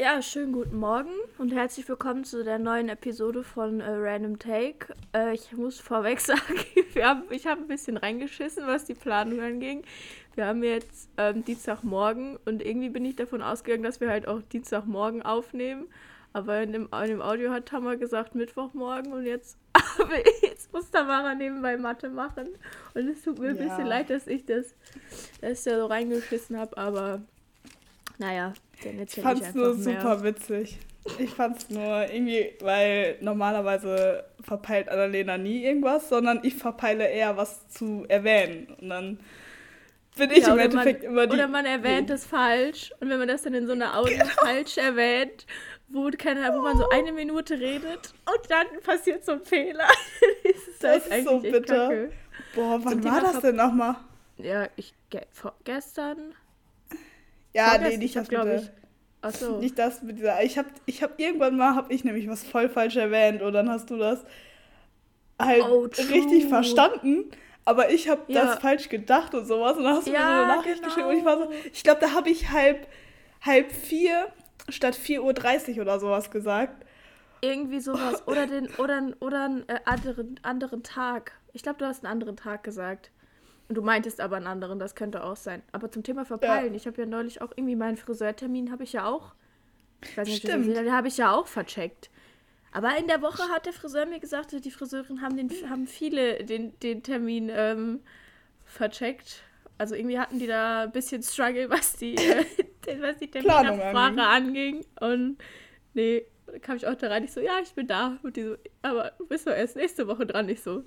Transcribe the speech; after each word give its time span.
Ja, 0.00 0.22
schönen 0.22 0.52
guten 0.52 0.76
Morgen 0.76 1.10
und 1.38 1.52
herzlich 1.52 1.88
willkommen 1.88 2.22
zu 2.22 2.44
der 2.44 2.60
neuen 2.60 2.88
Episode 2.88 3.42
von 3.42 3.80
äh, 3.80 3.90
Random 3.90 4.38
Take. 4.38 4.94
Äh, 5.12 5.34
ich 5.34 5.52
muss 5.54 5.80
vorweg 5.80 6.20
sagen, 6.20 6.54
haben, 7.02 7.24
ich 7.30 7.48
habe 7.48 7.62
ein 7.62 7.66
bisschen 7.66 7.96
reingeschissen, 7.96 8.64
was 8.68 8.84
die 8.84 8.94
Planung 8.94 9.40
anging. 9.40 9.82
Wir 10.36 10.46
haben 10.46 10.62
jetzt 10.62 11.10
ähm, 11.16 11.44
Dienstagmorgen 11.44 12.38
und 12.44 12.64
irgendwie 12.64 12.90
bin 12.90 13.04
ich 13.04 13.16
davon 13.16 13.42
ausgegangen, 13.42 13.82
dass 13.82 14.00
wir 14.00 14.08
halt 14.08 14.28
auch 14.28 14.40
Dienstagmorgen 14.40 15.22
aufnehmen. 15.22 15.88
Aber 16.32 16.62
in 16.62 16.72
dem, 16.72 16.88
in 16.92 17.08
dem 17.08 17.22
Audio 17.22 17.50
hat 17.50 17.66
Tamara 17.66 17.96
gesagt 17.96 18.36
Mittwochmorgen 18.36 19.12
und 19.12 19.26
jetzt, 19.26 19.58
jetzt 20.42 20.72
muss 20.72 20.92
Tamara 20.92 21.34
nebenbei 21.34 21.76
Mathe 21.76 22.08
machen. 22.08 22.50
Und 22.94 23.08
es 23.08 23.22
tut 23.22 23.40
mir 23.40 23.46
ja. 23.46 23.50
ein 23.50 23.68
bisschen 23.68 23.86
leid, 23.86 24.10
dass 24.10 24.28
ich 24.28 24.46
das, 24.46 24.76
das 25.40 25.64
ja 25.64 25.76
so 25.76 25.86
reingeschissen 25.86 26.56
habe, 26.56 26.78
aber 26.78 27.20
naja, 28.18 28.52
dann 28.84 29.00
ich 29.00 29.14
fand's 29.14 29.54
nur 29.54 29.74
mehr. 29.74 30.00
super 30.00 30.22
witzig. 30.22 30.78
Ich 31.18 31.30
fand's 31.30 31.70
nur 31.70 32.12
irgendwie, 32.12 32.52
weil 32.60 33.16
normalerweise 33.20 34.24
verpeilt 34.40 34.88
Annalena 34.88 35.38
nie 35.38 35.64
irgendwas, 35.64 36.08
sondern 36.08 36.40
ich 36.42 36.54
verpeile 36.54 37.08
eher 37.08 37.36
was 37.36 37.68
zu 37.68 38.04
erwähnen. 38.08 38.76
Und 38.80 38.90
dann 38.90 39.20
bin 40.16 40.30
ich 40.32 40.46
ja, 40.46 40.52
im 40.52 40.58
Endeffekt 40.58 41.04
man, 41.04 41.12
immer 41.12 41.26
die. 41.26 41.34
Oder 41.34 41.48
man 41.48 41.64
erwähnt 41.64 42.10
es 42.10 42.26
falsch. 42.26 42.92
Und 43.00 43.08
wenn 43.08 43.18
man 43.18 43.28
das 43.28 43.42
dann 43.42 43.54
in 43.54 43.66
so 43.66 43.72
einer 43.72 43.96
Audio 43.96 44.18
genau. 44.18 44.28
falsch 44.36 44.76
erwähnt, 44.76 45.46
wo, 45.88 46.10
keine, 46.10 46.52
wo 46.54 46.60
man 46.60 46.76
so 46.76 46.88
eine 46.90 47.12
Minute 47.12 47.58
redet 47.58 48.12
und 48.26 48.50
dann 48.50 48.66
passiert 48.82 49.24
so 49.24 49.32
ein 49.32 49.44
Fehler. 49.44 49.88
das 50.42 50.66
ist, 50.66 50.84
das 50.84 51.06
ist 51.06 51.24
so 51.24 51.38
bitter. 51.40 52.08
Boah, 52.54 52.80
wann 52.82 53.02
war 53.04 53.20
das 53.20 53.40
denn 53.40 53.56
nochmal? 53.56 53.96
Ja, 54.36 54.68
ich 54.76 54.92
ge 55.10 55.22
gestern. 55.64 56.34
Ja, 57.58 57.76
nee, 57.78 57.96
nicht 57.96 58.14
das, 58.14 58.28
glaube 58.28 58.54
ich. 58.56 58.70
Achso. 59.20 59.58
Nicht 59.58 59.78
das 59.78 60.02
mit 60.02 60.18
dieser. 60.18 60.42
Ich 60.44 60.58
habe 60.58 60.68
ich 60.86 61.02
hab 61.02 61.18
irgendwann 61.18 61.56
mal, 61.56 61.74
habe 61.74 61.92
ich 61.92 62.04
nämlich 62.04 62.28
was 62.28 62.44
voll 62.44 62.68
falsch 62.68 62.96
erwähnt 62.96 63.42
und 63.42 63.52
dann 63.52 63.68
hast 63.68 63.90
du 63.90 63.96
das 63.96 64.24
halt 65.40 65.64
oh, 65.64 65.88
richtig 66.10 66.46
verstanden. 66.46 67.24
Aber 67.64 67.90
ich 67.90 68.08
habe 68.08 68.22
ja. 68.28 68.44
das 68.44 68.60
falsch 68.60 68.88
gedacht 68.88 69.34
und 69.34 69.44
sowas. 69.44 69.76
Und 69.76 69.84
dann 69.84 69.96
hast 69.96 70.06
du 70.06 70.12
ja, 70.12 70.20
mir 70.20 70.24
so 70.24 70.32
eine 70.32 70.46
Nachricht 70.46 70.76
genau. 70.76 70.86
geschrieben 70.86 71.08
und 71.08 71.18
ich 71.18 71.24
war 71.24 71.38
so, 71.38 71.50
ich 71.72 71.82
glaube, 71.82 72.00
da 72.00 72.14
habe 72.14 72.30
ich 72.30 72.50
halb, 72.50 72.86
halb 73.44 73.72
vier 73.72 74.28
statt 74.68 74.96
4.30 74.96 75.74
Uhr 75.74 75.82
oder 75.82 75.98
sowas 75.98 76.30
gesagt. 76.30 76.86
Irgendwie 77.40 77.80
sowas. 77.80 78.26
Oder 78.26 78.46
den, 78.46 78.68
oder, 78.78 79.02
oder 79.20 79.44
einen 79.44 79.68
äh, 79.68 79.80
anderen, 79.84 80.40
anderen 80.42 80.82
Tag. 80.82 81.32
Ich 81.52 81.62
glaube, 81.62 81.78
du 81.78 81.86
hast 81.86 82.04
einen 82.04 82.12
anderen 82.12 82.36
Tag 82.36 82.62
gesagt. 82.62 83.10
Und 83.68 83.74
du 83.74 83.82
meintest 83.82 84.20
aber 84.20 84.36
einen 84.36 84.46
anderen, 84.46 84.78
das 84.78 84.94
könnte 84.94 85.22
auch 85.22 85.36
sein. 85.36 85.62
Aber 85.72 85.90
zum 85.90 86.02
Thema 86.02 86.24
Verpeilen, 86.24 86.72
ja. 86.72 86.76
ich 86.76 86.86
habe 86.86 87.00
ja 87.00 87.06
neulich 87.06 87.42
auch 87.42 87.52
irgendwie 87.54 87.76
meinen 87.76 87.96
Friseurtermin, 87.96 88.72
habe 88.72 88.84
ich 88.84 88.94
ja 88.94 89.06
auch. 89.06 89.34
Ich 90.02 90.16
weiß 90.16 90.28
nicht, 90.28 90.38
Stimmt. 90.38 90.66
den 90.66 90.92
habe 90.92 91.08
ich 91.08 91.18
ja 91.18 91.34
auch 91.34 91.46
vercheckt. 91.46 92.10
Aber 92.72 92.96
in 92.96 93.06
der 93.06 93.22
Woche 93.22 93.42
hat 93.50 93.66
der 93.66 93.72
Friseur 93.72 94.06
mir 94.06 94.20
gesagt, 94.20 94.52
die 94.52 94.70
Friseurin 94.70 95.22
haben, 95.22 95.36
den, 95.36 95.50
haben 95.68 95.86
viele 95.86 96.44
den, 96.44 96.78
den 96.80 97.02
Termin 97.02 97.50
ähm, 97.52 98.00
vercheckt. 98.64 99.42
Also 99.78 99.94
irgendwie 99.94 100.18
hatten 100.18 100.38
die 100.38 100.46
da 100.46 100.82
ein 100.82 100.92
bisschen 100.92 101.22
Struggle, 101.22 101.70
was 101.70 101.96
die, 101.96 102.14
äh, 102.16 102.44
was 103.00 103.18
die 103.18 103.30
Terminabsprache 103.30 104.22
anging. 104.22 104.84
Und 105.00 105.38
nee, 105.94 106.24
da 106.46 106.58
kam 106.58 106.76
ich 106.76 106.86
auch 106.86 106.94
da 106.94 107.08
rein. 107.08 107.24
Ich 107.24 107.32
so, 107.32 107.40
ja, 107.40 107.58
ich 107.62 107.72
bin 107.72 107.86
da. 107.86 108.18
Und 108.22 108.36
die 108.36 108.42
so, 108.42 108.56
aber 108.82 109.12
du 109.18 109.26
bist 109.26 109.46
doch 109.46 109.52
erst 109.52 109.76
nächste 109.76 110.06
Woche 110.06 110.26
dran. 110.26 110.48
Ich 110.48 110.62
so, 110.62 110.84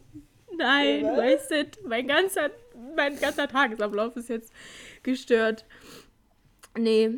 nein, 0.55 1.05
ja, 1.05 1.17
wasted. 1.17 1.79
Mein 1.85 2.07
ganzer 2.07 2.51
mein 2.95 3.19
ganzer 3.19 3.47
Tagesablauf 3.47 4.15
ist 4.15 4.29
jetzt 4.29 4.51
gestört. 5.03 5.65
Nee, 6.77 7.11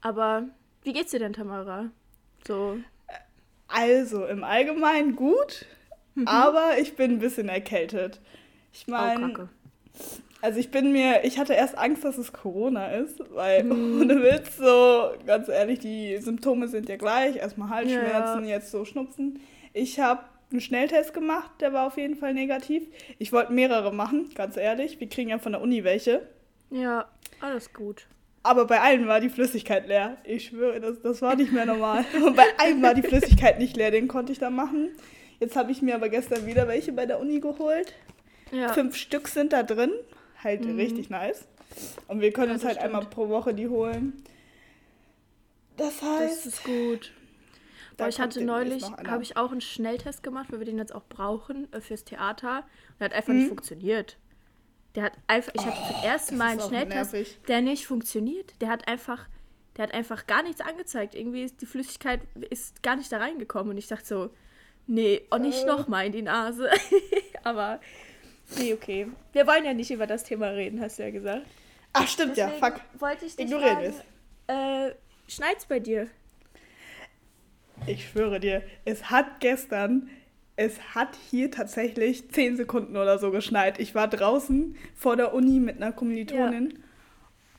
aber 0.00 0.48
wie 0.82 0.92
geht's 0.92 1.10
dir 1.10 1.18
denn, 1.18 1.32
Tamara? 1.32 1.90
So. 2.46 2.78
Also, 3.66 4.24
im 4.24 4.44
Allgemeinen 4.44 5.14
gut, 5.16 5.66
mhm. 6.14 6.26
aber 6.26 6.78
ich 6.80 6.96
bin 6.96 7.12
ein 7.12 7.18
bisschen 7.18 7.48
erkältet. 7.48 8.20
Ich 8.72 8.86
meine, 8.86 9.34
oh, 9.38 9.48
also 10.40 10.60
ich 10.60 10.70
bin 10.70 10.92
mir, 10.92 11.24
ich 11.24 11.38
hatte 11.38 11.52
erst 11.52 11.76
Angst, 11.76 12.04
dass 12.04 12.16
es 12.16 12.32
Corona 12.32 12.92
ist, 12.92 13.20
weil 13.34 13.64
mhm. 13.64 14.00
ohne 14.02 14.22
Witz, 14.22 14.56
so 14.56 15.10
ganz 15.26 15.48
ehrlich, 15.48 15.80
die 15.80 16.16
Symptome 16.18 16.68
sind 16.68 16.88
ja 16.88 16.96
gleich. 16.96 17.36
Erstmal 17.36 17.70
Halsschmerzen, 17.70 18.44
ja. 18.44 18.56
jetzt 18.56 18.70
so 18.70 18.84
Schnupfen. 18.84 19.40
Ich 19.72 19.98
habe 19.98 20.22
einen 20.50 20.60
Schnelltest 20.60 21.12
gemacht, 21.12 21.50
der 21.60 21.72
war 21.72 21.86
auf 21.86 21.96
jeden 21.96 22.16
Fall 22.16 22.34
negativ. 22.34 22.84
Ich 23.18 23.32
wollte 23.32 23.52
mehrere 23.52 23.92
machen, 23.92 24.30
ganz 24.34 24.56
ehrlich. 24.56 25.00
Wir 25.00 25.08
kriegen 25.08 25.30
ja 25.30 25.38
von 25.38 25.52
der 25.52 25.60
Uni 25.60 25.84
welche. 25.84 26.26
Ja, 26.70 27.08
alles 27.40 27.72
gut. 27.72 28.06
Aber 28.42 28.66
bei 28.66 28.80
allen 28.80 29.06
war 29.08 29.20
die 29.20 29.28
Flüssigkeit 29.28 29.88
leer. 29.88 30.16
Ich 30.24 30.46
schwöre, 30.46 30.80
das, 30.80 31.02
das 31.02 31.20
war 31.20 31.36
nicht 31.36 31.52
mehr 31.52 31.66
normal. 31.66 32.04
Und 32.14 32.36
bei 32.36 32.46
einem 32.58 32.82
war 32.82 32.94
die 32.94 33.02
Flüssigkeit 33.02 33.58
nicht 33.58 33.76
leer, 33.76 33.90
den 33.90 34.08
konnte 34.08 34.32
ich 34.32 34.38
dann 34.38 34.54
machen. 34.54 34.90
Jetzt 35.40 35.56
habe 35.56 35.70
ich 35.70 35.82
mir 35.82 35.94
aber 35.94 36.08
gestern 36.08 36.46
wieder 36.46 36.66
welche 36.66 36.92
bei 36.92 37.06
der 37.06 37.20
Uni 37.20 37.40
geholt. 37.40 37.92
Ja. 38.50 38.72
Fünf 38.72 38.96
Stück 38.96 39.28
sind 39.28 39.52
da 39.52 39.62
drin. 39.62 39.92
Halt 40.42 40.64
mhm. 40.64 40.76
richtig 40.76 41.10
nice. 41.10 41.46
Und 42.06 42.20
wir 42.20 42.32
können 42.32 42.48
ja, 42.48 42.54
uns 42.54 42.64
halt 42.64 42.78
stimmt. 42.78 42.94
einmal 42.94 43.06
pro 43.06 43.28
Woche 43.28 43.54
die 43.54 43.68
holen. 43.68 44.22
Das 45.76 46.02
heißt. 46.02 46.46
Das 46.46 46.54
ist 46.54 46.64
gut. 46.64 47.12
Boah, 47.98 48.08
ich 48.08 48.20
hatte 48.20 48.44
neulich, 48.44 48.84
habe 48.84 49.24
ich 49.24 49.36
auch 49.36 49.50
einen 49.50 49.60
Schnelltest 49.60 50.22
gemacht, 50.22 50.52
weil 50.52 50.60
wir 50.60 50.66
den 50.66 50.78
jetzt 50.78 50.94
auch 50.94 51.04
brauchen 51.08 51.70
äh, 51.72 51.80
fürs 51.80 52.04
Theater. 52.04 52.58
Und 52.92 53.00
der 53.00 53.04
hat 53.06 53.12
einfach 53.12 53.32
mhm. 53.32 53.40
nicht 53.40 53.48
funktioniert. 53.48 54.16
Der 54.94 55.02
hat 55.02 55.12
einfach, 55.26 55.52
ich 55.54 55.60
oh, 55.60 55.66
hatte 55.66 55.94
zum 55.94 56.04
ersten 56.04 56.36
Mal 56.36 56.50
einen 56.52 56.60
Schnelltest, 56.60 57.12
nervig. 57.12 57.38
der 57.48 57.60
nicht 57.60 57.86
funktioniert. 57.86 58.54
Der 58.60 58.68
hat 58.68 58.86
einfach, 58.86 59.28
der 59.76 59.82
hat 59.82 59.94
einfach 59.94 60.28
gar 60.28 60.44
nichts 60.44 60.60
angezeigt. 60.60 61.16
Irgendwie 61.16 61.42
ist 61.42 61.60
die 61.60 61.66
Flüssigkeit 61.66 62.20
ist 62.50 62.82
gar 62.84 62.94
nicht 62.94 63.10
da 63.10 63.18
reingekommen. 63.18 63.70
Und 63.72 63.78
ich 63.78 63.88
dachte 63.88 64.06
so, 64.06 64.30
nee, 64.86 65.22
und 65.30 65.42
nicht 65.42 65.64
äh. 65.64 65.66
nochmal 65.66 66.06
in 66.06 66.12
die 66.12 66.22
Nase. 66.22 66.70
Aber, 67.42 67.80
nee, 68.56 68.72
okay. 68.72 69.08
Wir 69.32 69.46
wollen 69.48 69.64
ja 69.64 69.74
nicht 69.74 69.90
über 69.90 70.06
das 70.06 70.22
Thema 70.22 70.46
reden, 70.50 70.80
hast 70.80 71.00
du 71.00 71.02
ja 71.02 71.10
gesagt. 71.10 71.46
Ach, 71.92 72.06
stimmt 72.06 72.36
Deswegen 72.36 72.60
ja, 72.60 72.70
fuck. 72.70 72.80
Wollte 73.00 73.24
ich 73.24 73.34
dich 73.34 73.46
Ignorieren 73.46 73.92
fragen, 74.46 74.88
äh, 74.88 74.94
schneit's 75.26 75.66
bei 75.66 75.80
dir? 75.80 76.08
Ich 77.88 78.08
schwöre 78.08 78.40
dir, 78.40 78.62
es 78.84 79.10
hat 79.10 79.40
gestern, 79.40 80.08
es 80.56 80.78
hat 80.94 81.16
hier 81.30 81.50
tatsächlich 81.50 82.30
zehn 82.30 82.56
Sekunden 82.56 82.96
oder 82.96 83.18
so 83.18 83.30
geschneit. 83.30 83.78
Ich 83.78 83.94
war 83.94 84.08
draußen 84.08 84.76
vor 84.94 85.16
der 85.16 85.34
Uni 85.34 85.60
mit 85.60 85.76
einer 85.76 85.92
Kommilitonin 85.92 86.70
ja. 86.70 86.78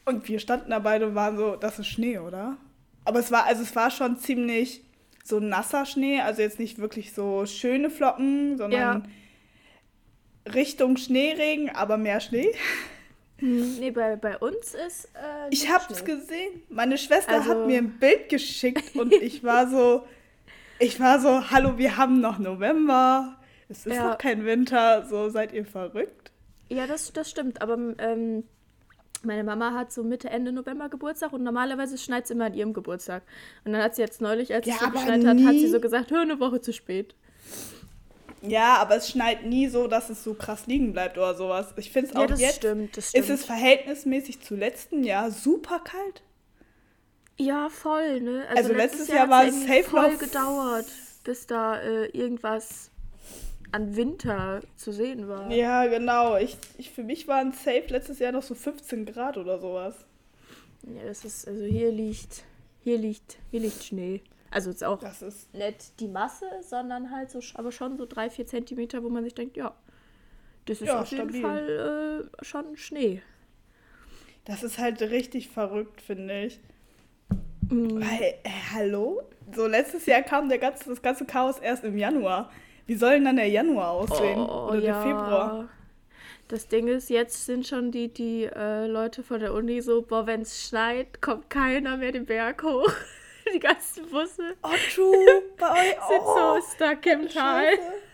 und 0.06 0.28
wir 0.28 0.40
standen 0.40 0.72
da 0.72 0.80
beide 0.80 1.08
und 1.08 1.16
waren 1.16 1.38
so, 1.38 1.56
das 1.56 1.80
ist 1.80 1.88
Schnee, 1.88 2.20
oder? 2.20 2.58
Aber 3.06 3.20
es 3.20 3.32
war, 3.32 3.46
also 3.46 3.64
es 3.64 3.76
war 3.76 3.92
schon 3.92 4.18
ziemlich 4.18 4.84
so 5.24 5.40
nasser 5.40 5.86
Schnee, 5.86 6.22
also 6.22 6.42
jetzt 6.42 6.60
nicht 6.60 6.80
wirklich 6.80 7.14
so 7.14 7.46
schöne 7.46 7.90
Flocken, 7.90 8.58
sondern 8.58 9.10
ja. 10.46 10.54
Richtung 10.54 10.98
Schneeregen, 10.98 11.70
aber 11.70 11.98
mehr 11.98 12.20
Schnee. 12.20 12.52
Hm, 13.38 13.80
nee, 13.80 13.92
bei, 13.92 14.16
bei 14.16 14.38
uns 14.38 14.74
ist. 14.74 15.06
Äh, 15.16 15.48
ich 15.50 15.72
hab's 15.72 16.00
Schnee. 16.00 16.16
gesehen. 16.16 16.62
Meine 16.70 16.98
Schwester 16.98 17.34
also... 17.34 17.50
hat 17.50 17.68
mir 17.68 17.78
ein 17.78 17.98
Bild 18.00 18.30
geschickt 18.30 18.96
und 18.96 19.14
ich 19.14 19.44
war 19.44 19.70
so. 19.70 20.06
Ich 20.80 21.00
war 21.00 21.20
so, 21.20 21.52
hallo, 21.52 21.78
wir 21.78 21.98
haben 21.98 22.22
noch 22.22 22.40
November. 22.40 23.36
Es 23.68 23.86
ist 23.86 23.96
ja. 23.96 24.12
noch 24.12 24.18
kein 24.18 24.46
Winter. 24.46 25.06
So, 25.06 25.30
seid 25.30 25.52
ihr 25.52 25.66
verrückt? 25.66 26.32
Ja, 26.70 26.88
das, 26.88 27.12
das 27.12 27.30
stimmt. 27.30 27.62
Aber 27.62 27.78
ähm, 27.98 28.46
meine 29.24 29.44
Mama 29.44 29.74
hat 29.74 29.92
so 29.92 30.04
Mitte, 30.04 30.30
Ende 30.30 30.54
November 30.54 30.88
Geburtstag 30.88 31.34
und 31.34 31.44
normalerweise 31.44 31.98
schneit 31.98 32.24
es 32.24 32.32
immer 32.32 32.46
an 32.46 32.54
ihrem 32.54 32.74
Geburtstag. 32.74 33.24
Und 33.66 33.74
dann 33.74 33.84
hat 33.84 33.96
sie 33.96 34.02
jetzt 34.02 34.22
neulich, 34.22 34.54
als 34.54 34.66
ja, 34.66 34.76
es 34.76 34.80
so 34.80 34.90
geschneit 34.90 35.26
hat, 35.26 35.38
hat 35.38 35.54
sie 35.54 35.68
so 35.68 35.82
gesagt, 35.82 36.12
hör 36.12 36.22
eine 36.22 36.40
Woche 36.40 36.62
zu 36.62 36.72
spät. 36.72 37.14
Ja, 38.42 38.78
aber 38.78 38.96
es 38.96 39.10
schneit 39.10 39.46
nie 39.46 39.68
so, 39.68 39.88
dass 39.88 40.10
es 40.10 40.24
so 40.24 40.34
krass 40.34 40.66
liegen 40.66 40.94
bleibt 40.94 41.18
oder 41.18 41.36
sowas. 41.36 41.74
Ich 41.76 41.92
finde 41.92 42.10
es 42.10 42.16
auch 42.16 42.22
ja, 42.22 42.28
das 42.28 42.40
jetzt 42.40 42.56
stimmt, 42.56 42.96
das 42.96 43.10
stimmt. 43.10 43.26
ist 43.26 43.30
es 43.30 43.46
verhältnismäßig 43.46 44.42
zu 44.42 44.56
letzten 44.56 45.04
Jahr 45.04 45.30
super 45.30 45.80
kalt. 45.80 46.24
Ja, 47.40 47.70
voll, 47.70 48.20
ne? 48.20 48.46
Also, 48.50 48.64
also 48.64 48.74
letztes, 48.74 49.00
letztes, 49.00 49.16
Jahr, 49.16 49.30
war 49.30 49.46
es 49.46 49.62
safe 49.62 49.84
voll 49.84 50.18
gedauert, 50.18 50.88
bis 51.24 51.48
da 51.48 51.80
äh, 51.80 52.08
irgendwas 52.08 52.92
an 53.72 53.96
Winter 53.96 54.62
zu 54.76 54.92
sehen 54.92 55.30
war. 55.30 55.50
Ja, 55.50 55.86
genau. 55.86 56.36
Ich, 56.36 56.58
ich, 56.78 56.92
für 56.92 57.04
mich 57.04 57.30
waren 57.30 57.54
safe 57.54 57.86
letztes 57.88 58.20
Jahr 58.20 58.34
noch 58.34 58.44
so 58.44 58.56
15 58.56 59.06
Grad 59.06 59.38
oder 59.38 59.58
sowas. 59.60 59.96
Ja, 60.84 61.04
das 61.06 61.24
ist, 61.24 61.48
also 61.48 61.64
hier 61.64 61.94
liegt, 61.94 62.44
hier 62.84 62.98
liegt, 62.98 63.38
hier 63.52 63.62
liegt 63.62 63.84
Schnee. 63.86 64.22
Also 64.52 64.72
ist 64.72 64.84
auch 64.84 65.00
das 65.00 65.22
ist 65.22 65.54
nicht 65.54 66.00
die 66.00 66.08
Masse, 66.08 66.46
sondern 66.62 67.12
halt 67.12 67.30
so, 67.30 67.40
aber 67.54 67.72
schon 67.72 67.98
so 67.98 68.06
drei, 68.06 68.30
vier 68.30 68.48
Zentimeter, 68.48 69.04
wo 69.04 69.10
man 69.10 69.24
sich 69.24 69.36
denkt, 69.36 69.56
ja, 69.56 69.76
das 70.66 70.82
ist 70.82 70.88
ja, 70.88 71.02
auf 71.02 71.08
stabil. 71.08 71.36
jeden 71.36 71.42
Fall 71.48 72.30
äh, 72.42 72.44
schon 72.44 72.76
Schnee. 72.76 73.22
Das 74.46 74.64
ist 74.64 74.78
halt 74.78 75.02
richtig 75.02 75.50
verrückt, 75.50 76.02
finde 76.02 76.46
ich. 76.46 76.60
Mhm. 77.70 78.02
Weil, 78.02 78.36
äh, 78.44 78.50
hallo? 78.74 79.22
So, 79.56 79.68
letztes 79.68 80.06
Jahr 80.06 80.22
kam 80.22 80.50
der 80.50 80.60
ganze, 80.60 80.90
das 80.90 81.02
ganze 81.02 81.26
Chaos 81.26 81.60
erst 81.60 81.84
im 81.84 81.98
Januar. 81.98 82.52
Wie 82.86 82.96
soll 82.96 83.14
denn 83.14 83.26
dann 83.26 83.36
der 83.36 83.48
Januar 83.48 83.92
aussehen? 83.92 84.40
Oh, 84.40 84.70
Oder 84.70 84.80
ja. 84.80 84.94
der 84.94 85.02
Februar? 85.02 85.70
Das 86.48 86.68
Ding 86.68 86.88
ist, 86.88 87.10
jetzt 87.12 87.46
sind 87.46 87.68
schon 87.68 87.92
die, 87.92 88.12
die 88.12 88.46
äh, 88.46 88.88
Leute 88.88 89.22
von 89.22 89.40
der 89.40 89.54
Uni 89.54 89.82
so, 89.82 90.02
boah, 90.02 90.26
wenn 90.26 90.42
es 90.42 90.68
schneit, 90.68 91.22
kommt 91.22 91.50
keiner 91.50 91.98
mehr 91.98 92.12
den 92.12 92.26
Berg 92.26 92.64
hoch. 92.64 92.92
die 93.54 93.60
ganzen 93.60 94.08
Busse 94.10 94.56
Oh, 94.64 94.70
true. 94.94 95.44
Bei 95.58 95.72
euch 95.72 95.98
sind 96.10 96.22
oh, 96.22 96.56
so 96.56 96.76
stuck 96.76 97.06
im 97.06 97.30
Tal. 97.30 97.68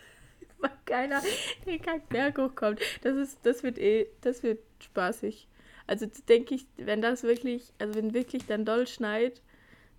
Weil 0.59 0.71
keiner 0.85 1.21
den 1.65 1.81
Kackberg 1.81 2.37
hochkommt. 2.37 2.79
Das 3.03 3.15
ist, 3.15 3.39
das 3.43 3.63
wird 3.63 3.77
eh, 3.77 4.07
das 4.21 4.43
wird 4.43 4.59
spaßig. 4.79 5.47
Also 5.87 6.07
denke 6.27 6.55
ich, 6.55 6.65
wenn 6.77 7.01
das 7.01 7.23
wirklich, 7.23 7.71
also 7.79 7.95
wenn 7.95 8.13
wirklich 8.13 8.45
dann 8.47 8.65
doll 8.65 8.87
schneit, 8.87 9.41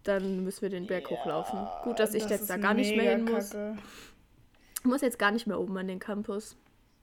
dann 0.08 0.44
müssen 0.44 0.62
wir 0.62 0.68
den 0.70 0.86
Berg 0.86 1.08
hochlaufen. 1.10 1.58
Gut, 1.84 1.98
dass 1.98 2.14
ich 2.14 2.22
das 2.24 2.32
jetzt 2.32 2.50
da 2.50 2.56
gar 2.56 2.74
nicht 2.74 2.96
mehr 2.96 3.12
hin 3.16 3.24
muss. 3.24 3.50
kacke. 3.50 3.76
Ich 4.80 4.84
muss 4.84 5.00
jetzt 5.00 5.18
gar 5.18 5.30
nicht 5.32 5.46
mehr 5.46 5.58
oben 5.58 5.76
an 5.78 5.88
den 5.88 5.98
Campus. 5.98 6.56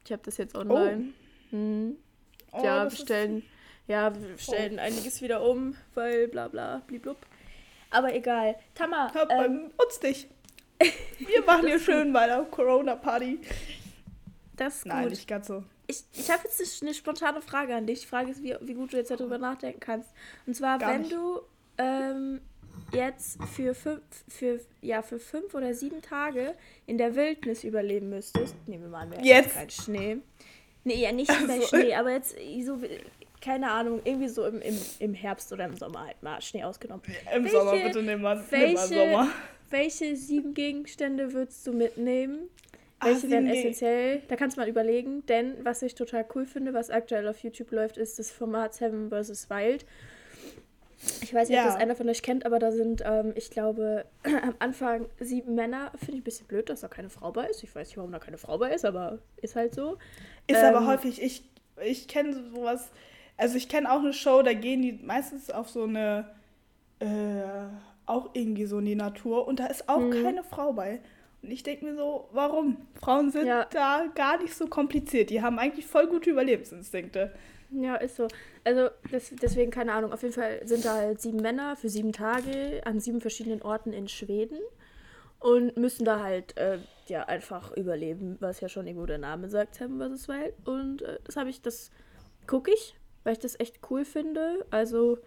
Ich 0.06 0.12
habe 0.12 0.22
das 0.24 0.38
jetzt 0.38 0.56
online. 0.56 1.14
Mhm. 1.52 1.98
Oh, 2.52 2.64
ja, 2.64 2.84
wir 2.84 2.88
ist- 2.88 3.02
stellen, 3.02 3.44
ja, 3.88 4.14
wir 4.16 4.38
stellen 4.38 4.80
einiges 4.80 5.22
wieder 5.22 5.44
um, 5.48 5.76
weil 5.94 6.28
bla 6.28 6.48
bla 6.48 6.82
bliblub. 6.88 7.18
Aber 7.90 8.14
egal. 8.14 8.56
Tamara, 8.74 9.14
Hab 9.14 9.32
ähm, 9.32 9.72
uns 9.78 10.00
dich. 10.00 10.28
Wir 11.20 11.42
machen 11.46 11.68
hier 11.68 11.80
schön 11.80 12.12
bei 12.14 12.26
der 12.28 12.42
Corona-Party. 12.44 13.40
das 14.56 14.78
ist 14.78 14.86
Nein, 14.86 15.04
gut. 15.04 15.12
nicht 15.12 15.28
ganz 15.28 15.48
so. 15.48 15.64
Ich, 15.88 16.04
ich 16.14 16.32
habe 16.32 16.42
jetzt 16.46 16.82
eine 16.82 16.94
spontane 16.94 17.42
Frage 17.42 17.76
an 17.76 17.86
dich. 17.86 18.02
Die 18.02 18.08
Frage 18.08 18.32
ist, 18.32 18.42
wie, 18.42 18.56
wie 18.62 18.74
gut 18.74 18.94
du 18.94 18.98
jetzt 18.98 19.12
darüber 19.12 19.38
nachdenken 19.38 19.80
kannst. 19.80 20.10
Und 20.48 20.56
zwar, 20.56 20.78
Gar 20.80 20.94
wenn 20.94 21.02
nicht. 21.02 21.14
du 21.14 21.42
ähm, 21.78 22.40
jetzt 22.92 23.38
für 23.56 23.74
fünf, 23.74 24.02
für, 24.28 24.60
ja, 24.82 25.02
für 25.02 25.20
fünf 25.20 25.54
oder 25.54 25.74
sieben 25.74 26.02
Tage 26.02 26.54
in 26.86 26.98
der 26.98 27.16
Wildnis 27.16 27.64
überleben 27.64 28.10
müsstest, 28.10 28.56
nehmen 28.68 28.84
wir 28.84 28.90
mal 28.90 29.02
an, 29.04 29.12
wäre 29.12 29.22
Jetzt? 29.24 29.54
kein 29.56 29.70
Schnee. 29.70 30.18
Nee, 30.84 30.96
ja, 31.02 31.12
nicht 31.12 31.30
Also- 31.30 31.68
Schnee, 31.68 31.94
aber 31.96 32.12
jetzt 32.12 32.36
so, 32.66 32.78
keine 33.42 33.72
Ahnung, 33.72 34.02
irgendwie 34.04 34.28
so 34.30 34.46
im, 34.46 34.62
im, 34.62 34.78
im 35.00 35.14
Herbst 35.14 35.52
oder 35.54 35.66
im 35.66 35.76
Sommer 35.78 36.06
halt 36.08 36.22
mal 36.22 36.42
Schnee 36.42 36.64
ausgenommen. 36.64 37.04
Im 37.36 37.44
Welche- 37.44 37.58
Sommer, 37.58 37.72
bitte 37.78 38.02
nimm 38.04 38.22
mal, 38.22 38.36
nimm 38.36 38.44
mal 38.46 38.52
welche- 38.52 38.78
Sommer. 38.88 39.28
Welche 39.70 40.16
sieben 40.16 40.54
Gegenstände 40.54 41.34
würdest 41.34 41.66
du 41.66 41.74
mitnehmen? 41.74 42.50
Ah, 43.00 43.08
Welche 43.08 43.30
wären 43.32 43.48
essentiell? 43.48 44.22
Da 44.28 44.36
kannst 44.36 44.56
du 44.56 44.62
mal 44.62 44.70
überlegen, 44.70 45.26
denn 45.26 45.56
was 45.64 45.82
ich 45.82 45.96
total 45.96 46.26
cool 46.36 46.46
finde, 46.46 46.74
was 46.74 46.90
aktuell 46.90 47.28
auf 47.28 47.40
YouTube 47.40 47.72
läuft, 47.72 47.98
ist 47.98 48.20
das 48.20 48.30
Format 48.30 48.74
Seven 48.76 49.10
vs. 49.10 49.50
Wild. 49.50 49.86
Ich 51.22 51.34
weiß 51.34 51.50
nicht, 51.50 51.58
ob 51.60 51.66
Ja. 51.66 51.72
das 51.72 51.82
einer 51.82 51.96
von 51.96 52.08
euch 52.10 52.22
kennt, 52.22 52.46
aber 52.46 52.60
da 52.60 52.72
sind, 52.72 53.02
ähm, 53.06 53.34
ich 53.36 53.50
glaube, 53.50 54.06
am 54.24 54.56
Anfang 54.60 55.06
sieben 55.20 55.56
Männer. 55.56 55.92
Finde 55.98 56.14
ich 56.14 56.20
ein 56.22 56.24
bisschen 56.24 56.48
blöd, 56.48 56.70
dass 56.70 56.82
da 56.82 56.88
keine 56.88 57.10
Frau 57.10 57.32
bei 57.32 57.48
ist. 57.48 57.64
Ich 57.64 57.74
weiß 57.76 57.88
nicht, 57.88 57.98
warum 57.98 58.12
da 58.12 58.20
keine 58.20 58.38
Frau 58.38 58.58
bei 58.58 58.72
ist, 58.72 58.86
aber 58.86 59.20
ist 59.42 59.56
halt 59.56 59.74
so. 59.76 59.98
Ist 60.48 60.58
Ähm, 60.62 60.76
aber 60.76 60.86
häufig, 60.88 61.22
ich, 61.22 61.44
ich 61.84 62.08
kenne 62.08 62.34
sowas, 62.54 62.90
also 63.38 63.58
ich 63.58 63.68
kenne 63.70 63.92
auch 63.92 64.00
eine 64.00 64.14
Show, 64.14 64.42
da 64.44 64.54
gehen 64.54 64.82
die 64.82 64.94
meistens 64.94 65.50
auf 65.50 65.70
so 65.70 65.84
eine, 65.84 66.30
äh, 67.00 67.06
auch 68.06 68.30
irgendwie 68.34 68.66
so 68.66 68.80
in 68.80 68.86
die 68.86 68.96
Natur 68.96 69.48
und 69.48 69.60
da 69.60 69.68
ist 69.68 69.88
auch 69.90 70.00
Mhm. 70.00 70.24
keine 70.24 70.44
Frau 70.44 70.74
bei. 70.74 71.00
Und 71.42 71.52
ich 71.52 71.64
denke 71.64 71.84
mir 71.86 71.96
so, 71.96 72.30
warum? 72.32 72.78
Frauen 73.02 73.32
sind 73.32 73.48
Ja. 73.48 73.66
da 73.72 74.06
gar 74.16 74.42
nicht 74.42 74.56
so 74.56 74.68
kompliziert. 74.68 75.30
Die 75.30 75.42
haben 75.42 75.60
eigentlich 75.60 75.86
voll 75.86 76.08
gute 76.08 76.30
Überlebensinstinkte. 76.30 77.34
Ja, 77.72 77.96
ist 77.96 78.16
so. 78.16 78.28
Also 78.64 78.90
das, 79.12 79.32
deswegen, 79.42 79.72
keine 79.72 79.94
Ahnung, 79.94 80.14
auf 80.14 80.22
jeden 80.22 80.34
Fall 80.34 80.66
sind 80.66 80.86
da 80.86 80.96
halt 80.96 81.22
sieben 81.22 81.42
Männer 81.42 81.76
für 81.76 81.90
sieben 81.90 82.14
Tage 82.14 82.82
an 82.86 83.00
sieben 83.00 83.20
verschiedenen 83.20 83.62
Orten 83.62 83.92
in 83.92 84.08
Schweden 84.08 84.60
und 85.40 85.76
müssen 85.76 86.06
da 86.06 86.22
halt 86.22 86.56
äh, 86.58 86.80
ja 87.08 87.24
einfach 87.24 87.76
überleben, 87.76 88.38
was 88.40 88.62
ja 88.62 88.70
schon 88.70 88.88
irgendwo 88.88 89.06
der 89.06 89.18
Name 89.18 89.50
sagt, 89.50 89.76
Seven 89.76 90.00
vs. 90.00 90.30
Wild. 90.30 90.54
Und 90.66 91.02
äh, 91.02 91.20
das 91.26 91.36
habe 91.36 91.50
ich, 91.50 91.62
das 91.62 91.92
gucke 92.48 92.72
ich, 92.72 92.96
weil 93.26 93.34
ich 93.34 93.40
das 93.40 93.60
echt 93.60 93.80
cool 93.90 94.06
finde. 94.06 94.66
Also 94.72 95.20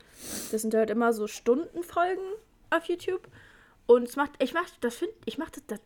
das 0.50 0.62
sind 0.62 0.74
halt 0.74 0.88
immer 0.88 1.12
so 1.12 1.26
Stundenfolgen 1.26 2.24
auf 2.70 2.86
YouTube 2.86 3.28
und 3.86 4.08
es 4.08 4.16
macht, 4.16 4.32
ich 4.42 4.54
mach, 4.54 4.68
das 4.80 4.96
finde, 4.96 5.14
ich 5.26 5.38
mache 5.38 5.52
das, 5.52 5.62
das 5.66 5.80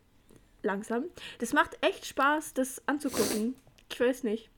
langsam. 0.63 1.05
Das 1.39 1.53
macht 1.53 1.77
echt 1.81 2.07
Spaß, 2.07 2.55
das 2.55 2.83
anzugucken. 2.87 3.55
Ich 3.91 3.99
weiß 3.99 4.23
nicht. 4.23 4.51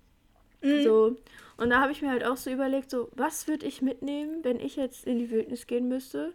So. 0.62 1.17
Und 1.56 1.70
da 1.70 1.81
habe 1.81 1.93
ich 1.93 2.03
mir 2.03 2.11
halt 2.11 2.25
auch 2.25 2.37
so 2.37 2.50
überlegt, 2.50 2.91
so, 2.91 3.09
was 3.12 3.47
würde 3.47 3.67
ich 3.67 3.82
mitnehmen, 3.82 4.43
wenn 4.43 4.59
ich 4.61 4.76
jetzt 4.76 5.06
in 5.06 5.19
die 5.19 5.31
Wildnis 5.31 5.67
gehen 5.67 5.88
müsste? 5.88 6.32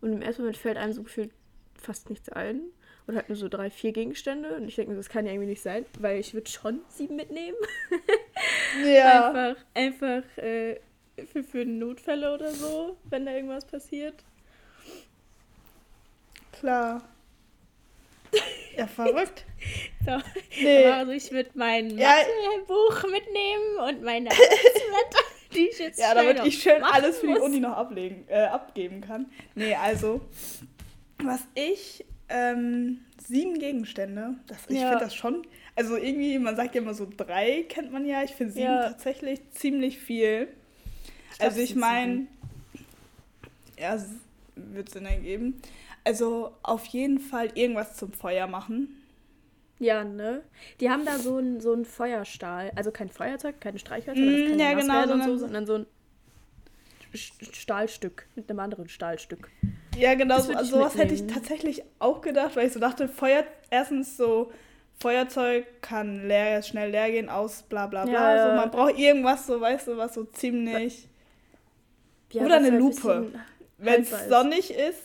Und 0.00 0.12
im 0.12 0.22
ersten 0.22 0.42
Moment 0.42 0.56
fällt 0.56 0.76
einem 0.76 0.92
so 0.92 1.02
gefühlt 1.02 1.30
fast 1.80 2.10
nichts 2.10 2.28
ein. 2.28 2.62
Oder 3.06 3.18
halt 3.18 3.28
nur 3.28 3.36
so 3.36 3.48
drei, 3.48 3.70
vier 3.70 3.92
Gegenstände. 3.92 4.56
Und 4.56 4.66
ich 4.66 4.74
denke 4.74 4.90
mir, 4.90 4.96
das 4.96 5.08
kann 5.08 5.26
ja 5.26 5.32
irgendwie 5.32 5.50
nicht 5.50 5.62
sein, 5.62 5.86
weil 6.00 6.18
ich 6.18 6.34
würde 6.34 6.50
schon 6.50 6.80
sieben 6.88 7.16
mitnehmen. 7.16 7.56
Ja. 8.84 9.30
Einfach, 9.30 9.64
einfach 9.72 10.38
äh, 10.38 10.80
für, 11.32 11.42
für 11.42 11.64
Notfälle 11.64 12.34
oder 12.34 12.50
so, 12.50 12.98
wenn 13.04 13.24
da 13.24 13.32
irgendwas 13.32 13.64
passiert. 13.64 14.22
Klar. 16.52 17.02
Ja, 18.76 18.86
verrückt. 18.86 19.44
So. 20.04 20.18
Nee. 20.62 20.84
Also 20.86 21.10
ich 21.12 21.32
würde 21.32 21.50
mein 21.54 21.90
Ja. 21.98 22.10
Mathebuch 22.10 23.02
mitnehmen 23.10 23.78
und 23.88 24.02
meine 24.04 24.30
Arbeitsblätter, 24.30 25.24
die 25.54 25.68
ich 25.68 25.78
jetzt 25.80 25.98
Ja, 25.98 26.14
damit 26.14 26.44
ich 26.44 26.62
schön 26.62 26.82
alles 26.84 27.18
für 27.18 27.26
die 27.26 27.32
muss. 27.32 27.42
Uni 27.42 27.58
noch 27.58 27.76
ablegen, 27.76 28.24
äh, 28.28 28.44
abgeben 28.44 29.00
kann. 29.00 29.26
Nee, 29.56 29.74
also, 29.74 30.20
was 31.24 31.40
ich, 31.56 32.04
ähm, 32.28 33.00
sieben 33.26 33.58
Gegenstände, 33.58 34.34
das, 34.46 34.58
ich 34.68 34.80
Ja. 34.80 34.90
finde 34.90 35.04
das 35.06 35.14
schon, 35.16 35.44
also 35.74 35.96
irgendwie, 35.96 36.38
man 36.38 36.54
sagt 36.54 36.76
ja 36.76 36.80
immer 36.82 36.94
so 36.94 37.08
drei, 37.16 37.64
kennt 37.68 37.90
man 37.90 38.06
ja, 38.06 38.22
ich 38.22 38.32
finde 38.36 38.52
sieben 38.52 38.66
Ja. 38.66 38.88
tatsächlich 38.90 39.40
ziemlich 39.52 39.98
viel. 39.98 40.46
glaub, 41.38 41.48
also 41.50 41.60
es 41.60 41.70
ich 41.70 41.74
meine, 41.74 42.28
ja, 43.78 44.00
wird 44.54 44.88
Sinn 44.90 45.06
ergeben. 45.06 45.60
Also 46.06 46.52
auf 46.62 46.86
jeden 46.86 47.18
Fall 47.18 47.48
irgendwas 47.54 47.96
zum 47.96 48.12
Feuer 48.12 48.46
machen. 48.46 49.02
Ja, 49.80 50.04
ne? 50.04 50.42
Die 50.80 50.88
haben 50.88 51.04
da 51.04 51.18
so 51.18 51.38
einen 51.38 51.60
so 51.60 51.72
einen 51.72 51.84
Feuerstahl. 51.84 52.70
Also 52.76 52.92
kein 52.92 53.08
Feuerzeug, 53.08 53.60
keine 53.60 53.80
Streichhölzer, 53.80 54.20
Mm, 54.22 54.50
kann 54.50 54.58
ja, 54.60 54.74
genau, 54.74 55.02
und 55.12 55.24
so, 55.24 55.36
sondern- 55.36 55.66
so 55.66 55.74
ein 55.74 55.86
Stahlstück 57.12 58.28
mit 58.36 58.48
einem 58.48 58.60
anderen 58.60 58.88
Stahlstück. 58.88 59.50
Ja, 59.96 60.14
genau, 60.14 60.38
so, 60.40 60.52
also 60.54 60.76
sowas 60.78 60.96
hätte 60.96 61.12
ich 61.12 61.26
tatsächlich 61.26 61.82
auch 61.98 62.20
gedacht, 62.20 62.54
weil 62.54 62.68
ich 62.68 62.72
so 62.72 62.78
dachte, 62.78 63.08
Feuer, 63.08 63.42
erstens 63.70 64.16
so, 64.16 64.52
Feuerzeug 65.00 65.66
kann 65.82 66.28
leer, 66.28 66.62
schnell 66.62 66.90
leer 66.92 67.10
gehen, 67.10 67.28
aus, 67.28 67.64
bla 67.64 67.88
bla 67.88 68.04
bla. 68.04 68.36
Ja. 68.36 68.50
So, 68.50 68.54
man 68.56 68.70
braucht 68.70 68.96
irgendwas, 68.96 69.46
so, 69.48 69.60
weißt 69.60 69.88
du, 69.88 69.96
was 69.96 70.14
so 70.14 70.22
ziemlich, 70.22 71.08
Ja, 72.30 72.44
Oder 72.44 72.56
eine 72.56 72.68
ein 72.68 72.78
Lupe. 72.78 72.94
bisschen 72.94 73.40
wenn 73.78 74.02
es 74.02 74.28
sonnig 74.28 74.70
ist. 74.72 75.02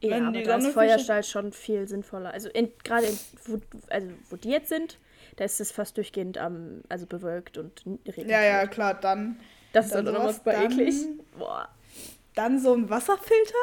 Ja, 0.00 0.10
wenn 0.10 0.26
aber 0.26 0.42
da 0.42 0.56
ist 0.56 0.66
Feuerstahl 0.68 1.24
schon 1.24 1.52
viel 1.52 1.88
sinnvoller. 1.88 2.32
Also 2.32 2.48
in, 2.50 2.70
gerade 2.84 3.06
wo, 3.46 3.58
also 3.88 4.08
wo 4.30 4.36
die 4.36 4.50
jetzt 4.50 4.68
sind, 4.68 4.98
da 5.36 5.44
ist 5.44 5.60
es 5.60 5.72
fast 5.72 5.96
durchgehend 5.96 6.38
am, 6.38 6.82
also 6.88 7.06
bewölkt 7.06 7.58
und 7.58 7.82
regnet. 8.06 8.28
Ja, 8.30 8.42
ja, 8.42 8.52
halt. 8.58 8.70
klar, 8.70 8.94
dann, 8.94 9.38
Das 9.72 9.86
ist 9.86 9.94
dann 9.94 10.04
dann 10.04 10.14
nochmal 10.14 10.34
super 10.34 10.52
dann- 10.52 10.70
eklig. 10.72 10.94
Boah. 11.36 11.68
dann 12.34 12.60
so 12.60 12.74
ein 12.74 12.88
Wasserfilter 12.88 13.54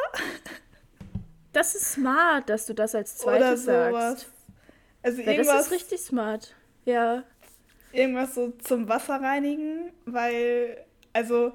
Das 1.54 1.74
ist 1.76 1.94
smart, 1.94 2.50
dass 2.50 2.66
du 2.66 2.74
das 2.74 2.94
als 2.96 3.18
zweites 3.18 3.64
sagst. 3.66 4.28
Also 5.04 5.18
Weil 5.20 5.26
das 5.26 5.36
irgendwas, 5.48 5.66
ist 5.68 5.72
richtig 5.72 6.00
smart. 6.02 6.54
Ja. 6.84 7.24
irgendwas 7.94 8.36
so 8.36 8.52
zum 8.64 8.90
Wasser 8.90 9.22
reinigen, 9.22 9.92
weil, 10.06 10.84
also, 11.14 11.54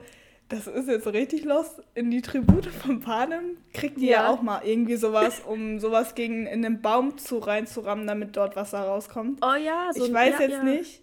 das 0.51 0.67
ist 0.67 0.89
jetzt 0.89 1.07
richtig 1.07 1.45
los. 1.45 1.81
In 1.95 2.11
die 2.11 2.23
Tribute 2.23 2.67
von 2.67 3.01
Panem 3.01 3.57
kriegt 3.73 3.99
die 3.99 4.07
ja. 4.07 4.25
Ja. 4.25 4.29
auch 4.29 4.43
mal 4.43 4.61
irgendwie 4.65 4.97
sowas, 4.97 5.41
um 5.47 5.79
sowas 5.79 6.15
gegen 6.15 6.47
in 6.47 6.63
den 6.63 6.83
Baum 6.83 7.17
zu 7.19 7.39
reinzurammen, 7.39 8.07
damit 8.07 8.37
dort 8.37 8.57
Wasser 8.57 8.81
rauskommt. 8.81 9.41
Oh 9.43 9.55
ja, 9.55 9.91
so 9.95 10.05
ich 10.05 10.13
weiß 10.13 10.35
ja, 10.35 10.41
jetzt 10.41 10.53
ja. 10.53 10.63
nicht, 10.65 11.03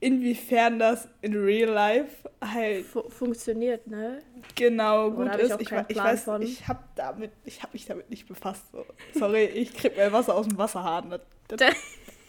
inwiefern 0.00 0.78
das 0.78 1.08
in 1.22 1.34
real 1.34 1.70
life 1.70 2.28
halt 2.42 2.84
Fu 2.84 3.08
funktioniert, 3.08 3.86
ne? 3.86 4.22
genau 4.54 5.10
gut 5.10 5.30
hab 5.30 5.38
ich 5.38 5.50
ist. 5.50 5.60
Ich, 5.62 5.72
ich 5.72 5.86
Plan 5.88 6.06
weiß, 6.06 6.24
von. 6.24 6.42
ich 6.42 6.68
habe 6.68 6.80
damit, 6.94 7.32
ich 7.46 7.62
habe 7.62 7.72
mich 7.72 7.86
damit 7.86 8.10
nicht 8.10 8.28
befasst. 8.28 8.64
So. 8.70 8.84
Sorry, 9.18 9.44
ich 9.54 9.72
krieg 9.74 9.96
mein 9.96 10.12
Wasser 10.12 10.34
aus 10.34 10.46
dem 10.46 10.58
Wasserhahn. 10.58 11.08
Das, 11.08 11.20
das 11.48 11.58
Da- 11.58 11.68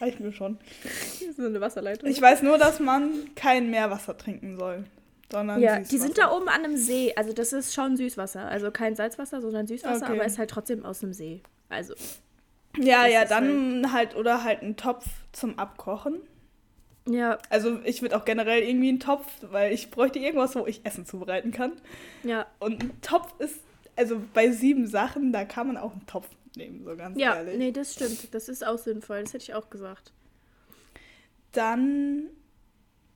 reicht 0.04 0.20
mir 0.20 0.32
schon. 0.32 0.58
So 1.36 1.44
eine 1.44 1.60
Wasserleitung. 1.60 2.08
Ich 2.08 2.20
weiß 2.20 2.40
nur, 2.42 2.56
dass 2.56 2.80
man 2.80 3.10
kein 3.34 3.70
Meerwasser 3.70 4.16
trinken 4.16 4.56
soll, 4.58 4.84
sondern 5.30 5.60
ja, 5.60 5.78
die 5.78 5.84
Süßwasser. 5.84 6.02
sind 6.06 6.18
da 6.18 6.32
oben 6.32 6.48
an 6.48 6.64
einem 6.64 6.76
See. 6.76 7.12
Also 7.16 7.32
das 7.32 7.52
ist 7.52 7.74
schon 7.74 7.96
Süßwasser. 7.96 8.46
Also 8.46 8.70
kein 8.70 8.94
Salzwasser, 8.94 9.40
sondern 9.40 9.66
Süßwasser, 9.66 10.06
Okay. 10.06 10.14
aber 10.14 10.24
ist 10.26 10.38
halt 10.38 10.50
trotzdem 10.50 10.84
aus 10.84 11.02
einem 11.02 11.12
See. 11.12 11.42
Also, 11.68 11.94
Ja, 12.78 13.06
ja, 13.06 13.24
dann 13.24 13.92
halt 13.92 14.14
oder 14.16 14.44
halt 14.44 14.62
ein 14.62 14.76
Topf 14.76 15.06
zum 15.32 15.58
Abkochen. 15.58 16.20
ja, 17.08 17.38
Also 17.50 17.80
ich 17.84 18.02
würde 18.02 18.16
auch 18.16 18.24
generell 18.24 18.62
irgendwie 18.62 18.88
einen 18.90 19.00
Topf, 19.00 19.26
weil 19.50 19.72
ich 19.72 19.90
bräuchte 19.90 20.18
irgendwas, 20.18 20.54
wo 20.54 20.66
ich 20.66 20.84
Essen 20.84 21.06
zubereiten 21.06 21.50
kann. 21.52 21.72
ja. 22.22 22.46
Und 22.60 22.82
ein 22.84 23.00
Topf 23.00 23.32
ist, 23.40 23.60
also 23.96 24.20
bei 24.34 24.50
sieben 24.50 24.86
Sachen, 24.86 25.32
da 25.32 25.44
kann 25.44 25.66
man 25.68 25.76
auch 25.76 25.92
einen 25.92 26.06
Topf 26.06 26.28
nehmen, 26.56 26.84
so 26.84 26.94
ganz 26.96 27.18
Ja, 27.18 27.34
ehrlich. 27.36 27.58
nee, 27.58 27.72
das 27.72 27.94
stimmt. 27.94 28.32
Das 28.34 28.48
ist 28.48 28.64
auch 28.66 28.78
sinnvoll. 28.78 29.22
Das 29.22 29.32
hätte 29.34 29.42
ich 29.44 29.54
auch 29.54 29.70
gesagt. 29.70 30.12
Dann, 31.52 32.26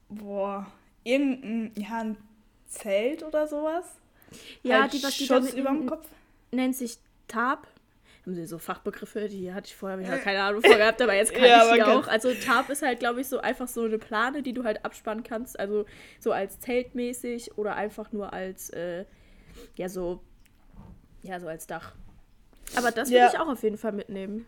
boah, 0.09 0.67
irgendein, 1.05 1.73
ja, 1.77 1.99
ein 2.01 2.17
Zelt 2.67 3.23
oder 3.23 3.47
sowas. 3.47 3.87
Ja, 4.63 4.83
halt 4.83 4.93
die, 4.93 5.03
was 5.03 5.17
die 5.17 5.27
Schutz 5.27 5.53
über 5.55 5.71
dem 5.71 5.87
Kopf. 5.87 6.07
nennt 6.53 6.77
sich 6.77 6.99
Tab. 7.27 7.67
Haben 8.27 8.35
sie 8.35 8.47
so 8.47 8.59
Fachbegriffe, 8.59 9.29
die 9.29 9.53
hatte 9.53 9.69
ich 9.69 9.75
vorher 9.77 9.99
ich 9.99 10.07
halt 10.09 10.21
Äh. 10.21 10.25
keine 10.25 10.43
Ahnung 10.43 10.61
vor 10.63 10.77
gehabt, 10.77 11.01
aber 11.01 11.15
jetzt 11.15 11.33
kann 11.35 11.43
Ja, 11.45 11.67
ich 11.67 11.75
die 11.75 11.83
aber 11.83 11.99
auch. 12.01 12.07
Also 12.07 12.33
Tab 12.35 12.69
ist 12.69 12.83
halt, 12.83 13.01
glaube 13.01 13.21
ich, 13.23 13.29
so 13.29 13.39
einfach 13.39 13.67
so 13.67 13.83
eine 13.85 13.99
Plane, 13.99 14.43
die 14.43 14.53
du 14.53 14.63
halt 14.63 14.85
abspannen 14.85 15.25
kannst. 15.25 15.59
Also 15.59 15.87
so 16.21 16.31
als 16.33 16.61
zeltmäßig 16.61 17.57
oder 17.57 17.77
einfach 17.77 18.13
nur 18.13 18.33
als, 18.33 18.71
äh, 18.71 19.05
ja, 19.77 19.89
so, 19.89 20.23
ja, 21.23 21.41
so 21.41 21.49
als 21.49 21.67
Dach. 21.67 21.95
Aber 22.77 22.91
das 22.93 23.09
würde 23.09 23.19
Ja. 23.19 23.31
ich 23.33 23.39
auch 23.39 23.49
auf 23.49 23.63
jeden 23.63 23.79
Fall 23.79 23.93
mitnehmen. 23.93 24.47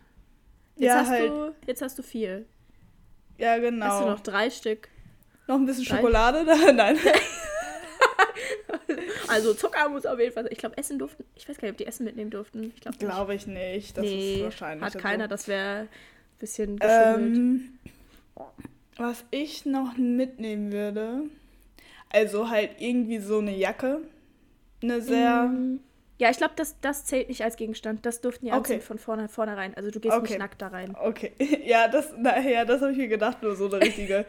Jetzt, 0.77 0.87
Ja, 0.87 0.95
hast 1.01 1.09
halt. 1.09 1.31
du, 1.31 1.55
jetzt 1.67 1.83
hast 1.83 1.99
du 1.99 2.03
vier. 2.03 2.45
Ja, 3.39 3.53
Hast 3.53 3.59
du 3.59 3.63
genau. 3.71 4.11
noch 4.11 4.21
drei 4.21 4.51
Stück. 4.51 4.89
Noch 5.53 5.59
ein 5.59 5.67
bisschen? 5.67 5.85
Schokolade 5.85 6.45
da? 6.47 6.73
Nein. 6.73 6.97
Also 9.29 9.55
Zucker 9.55 9.89
muss 9.89 10.05
auf 10.05 10.19
jeden 10.19 10.33
Fall 10.33 10.43
sein. 10.45 10.53
Ich 10.53 10.59
glaube, 10.59 10.77
Essen 10.77 10.99
durften. 10.99 11.25
Ich 11.35 11.49
weiß 11.49 11.57
gar 11.57 11.63
nicht, 11.63 11.73
ob 11.73 11.79
die 11.79 11.87
Essen 11.87 12.05
mitnehmen 12.05 12.31
durften. 12.31 12.65
Ich 12.75 12.81
glaube 12.83 12.97
nicht. 12.99 13.01
Glaube 13.01 13.35
ich 13.35 13.47
nicht. 13.47 13.97
Das 13.97 14.05
nee, 14.05 14.35
ist 14.37 14.43
wahrscheinlich. 14.43 14.85
hat 14.85 14.93
so. 14.93 14.99
keiner. 14.99 15.29
Das 15.29 15.49
wäre 15.49 15.81
ein 15.83 15.89
bisschen 16.39 16.79
geschummelt. 16.79 17.37
Ähm, 17.37 17.79
was 18.97 19.25
ich 19.31 19.65
noch 19.65 19.97
mitnehmen 19.97 20.73
würde, 20.73 21.23
also 22.11 22.51
halt 22.51 22.73
irgendwie 22.81 23.19
so 23.21 23.39
eine 23.39 23.57
Jacke. 23.57 24.01
Eine 24.83 25.01
sehr. 25.01 25.45
Mm, 25.45 25.81
Ja, 26.19 26.29
ich 26.31 26.37
glaube, 26.37 26.53
das, 26.57 26.79
das 26.81 27.07
zählt 27.07 27.29
nicht 27.29 27.43
als 27.43 27.57
Gegenstand. 27.57 28.05
Das 28.05 28.21
durften 28.21 28.47
die 28.47 28.53
Okay. 28.53 28.81
von 28.81 28.99
vorne, 28.99 29.29
vornherein. 29.29 29.75
Also 29.75 29.91
du 29.91 29.99
gehst 30.01 30.15
Okay. 30.15 30.31
nicht 30.33 30.39
nackt 30.39 30.61
da 30.61 30.69
rein. 30.69 30.95
Okay. 31.01 31.33
Ja, 31.65 31.89
das, 31.89 32.13
naja, 32.19 32.65
das 32.67 32.83
habe 32.83 32.93
ich 32.93 32.99
mir 32.99 33.09
gedacht, 33.09 33.43
nur 33.43 33.57
so 33.57 33.67
eine 33.67 33.81
richtige 33.81 34.27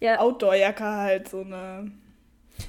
Ja, 0.00 0.18
Outdoor-Jacke 0.18 0.84
halt, 0.84 1.28
so 1.28 1.40
eine. 1.40 1.90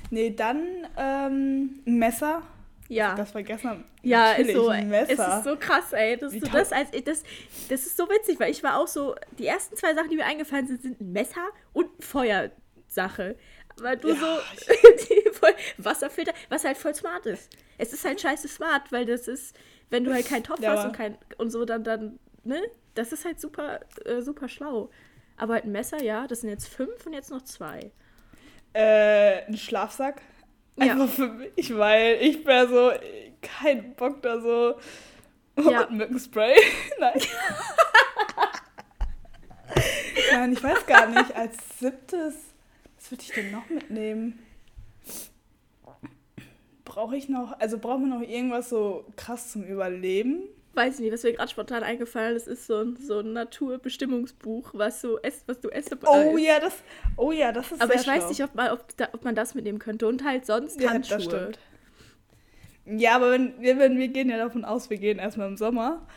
Nee, 0.10 0.32
dann 0.32 0.62
ähm, 0.98 1.82
ein 1.86 1.96
Messer. 1.98 2.44
ja. 2.90 3.16
Das 3.16 3.32
vergessen 3.32 3.70
haben. 3.70 3.84
Ja, 4.04 4.34
ist 4.34 4.54
so, 4.54 4.68
ein 4.70 4.92
es 4.92 5.10
Messer. 5.10 5.38
ist 5.38 5.44
so 5.46 5.56
krass, 5.58 5.94
ey. 5.94 6.18
Du 6.18 6.30
kann- 6.30 6.52
das, 6.52 6.72
als, 6.72 6.90
das, 6.92 7.24
das 7.70 7.86
ist 7.86 7.98
so 7.98 8.10
witzig, 8.10 8.40
weil 8.40 8.52
ich 8.52 8.64
war 8.64 8.78
auch 8.80 8.88
so, 8.88 9.16
die 9.38 9.46
ersten 9.48 9.76
zwei 9.76 9.94
Sachen, 9.94 10.10
die 10.10 10.16
mir 10.16 10.26
eingefallen 10.26 10.68
sind, 10.68 10.82
sind 10.82 11.00
ein 11.02 11.12
Messer 11.12 11.46
und 11.74 11.88
Feuersache. 12.04 13.36
Weil 13.78 13.98
du 13.98 14.10
Ja, 14.10 14.16
so, 14.16 14.26
Wasserfilter, 15.78 16.34
was 16.50 16.66
halt 16.66 16.78
voll 16.78 16.94
smart 16.96 17.26
ist. 17.26 17.50
Es 17.78 17.94
ist 17.94 18.06
halt 18.06 18.20
scheiße 18.22 18.48
smart, 18.48 18.92
weil 18.92 19.06
das 19.06 19.28
ist, 19.28 19.56
wenn 19.90 20.04
du 20.04 20.14
halt 20.14 20.26
keinen 20.28 20.44
Topf 20.44 20.60
Ja, 20.60 20.72
hast 20.72 20.86
und 20.86 20.92
kein, 20.94 21.18
und 21.38 21.50
so, 21.52 21.66
dann, 21.66 21.84
dann, 21.84 22.20
ne? 22.44 22.62
Das 22.94 23.12
ist 23.14 23.24
halt 23.24 23.40
super, 23.40 23.80
äh, 24.06 24.22
super 24.22 24.50
schlau. 24.50 24.90
Aber 25.42 25.56
halt 25.56 25.64
ein 25.64 25.72
Messer, 25.72 26.04
ja, 26.04 26.28
das 26.28 26.42
sind 26.42 26.52
jetzt 26.52 26.68
fünf 26.68 27.04
und 27.08 27.14
jetzt 27.14 27.32
noch 27.32 27.42
zwei. 27.42 27.92
Äh, 28.74 29.44
ein 29.48 29.58
Schlafsack. 29.58 30.22
Ja. 30.76 30.92
Einfach 30.94 31.10
für 31.10 31.30
mich, 31.30 31.76
weil 31.76 32.20
ich 32.22 32.46
wäre 32.46 32.68
so, 32.68 32.92
kein 33.42 33.96
Bock 33.96 34.22
da 34.22 34.40
so. 34.40 34.76
Ja. 35.60 35.86
Und 35.86 35.98
Mückenspray. 35.98 36.54
Nein. 37.00 37.22
Nein, 40.32 40.54
ich 40.54 40.64
weiß 40.64 40.86
gar 40.86 41.08
nicht. 41.08 41.36
Als 41.36 41.58
siebtes, 41.80 42.36
was 42.98 43.10
würde 43.10 43.24
ich 43.24 43.32
denn 43.32 43.52
noch 43.52 43.68
mitnehmen? 43.68 44.46
Brauche 46.86 47.18
ich 47.18 47.30
noch, 47.30 47.60
also 47.60 47.80
brauchen 47.80 48.08
wir 48.08 48.20
noch 48.20 48.28
irgendwas 48.28 48.70
so 48.70 49.08
krass 49.16 49.52
zum 49.52 49.64
Überleben? 49.64 50.44
Weiß 50.74 50.96
ich 50.96 51.02
nicht, 51.02 51.12
was 51.14 51.24
mir 51.24 51.34
gerade 51.34 51.50
spontan 51.52 51.84
eingefallen 51.84 52.36
ist, 52.38 52.48
ist 52.48 52.66
so 52.66 52.78
ein, 52.78 52.96
so 52.96 53.20
ein 53.20 53.34
Naturbestimmungsbuch, 53.34 54.70
was, 54.74 55.02
so 55.02 55.20
ess, 55.20 55.44
was 55.46 55.60
du 55.60 55.68
essen 55.70 56.00
Oh 56.06 56.38
ja, 56.38 56.60
das, 56.62 56.74
oh 57.18 57.32
ja, 57.34 57.52
das 57.52 57.74
ist 57.74 57.82
Aber 57.82 57.94
ich 57.96 58.08
weiß 58.08 58.20
schlau. 58.20 58.30
nicht, 58.30 58.44
ob 58.44 58.56
man, 58.56 58.72
ob, 58.72 58.96
da, 58.96 59.10
ob 59.12 59.24
man 59.26 59.36
das 59.36 59.54
mitnehmen 59.54 59.80
könnte. 59.80 60.08
Und 60.08 60.24
halt 60.24 60.46
sonst 60.46 60.80
Ja, 60.80 60.92
Handschuhe. 60.92 61.18
das 61.18 61.26
stimmt. 61.26 61.60
Ja, 62.86 63.16
aber 63.18 63.32
wenn, 63.32 63.62
wir- 63.62 63.78
wenn 63.80 63.98
wir 64.00 64.08
gehen 64.08 64.30
ja 64.30 64.38
davon 64.38 64.64
aus, 64.66 64.90
wir 64.90 64.98
gehen 64.98 65.20
erstmal 65.20 65.48
im 65.50 65.58
Sommer. 65.58 66.08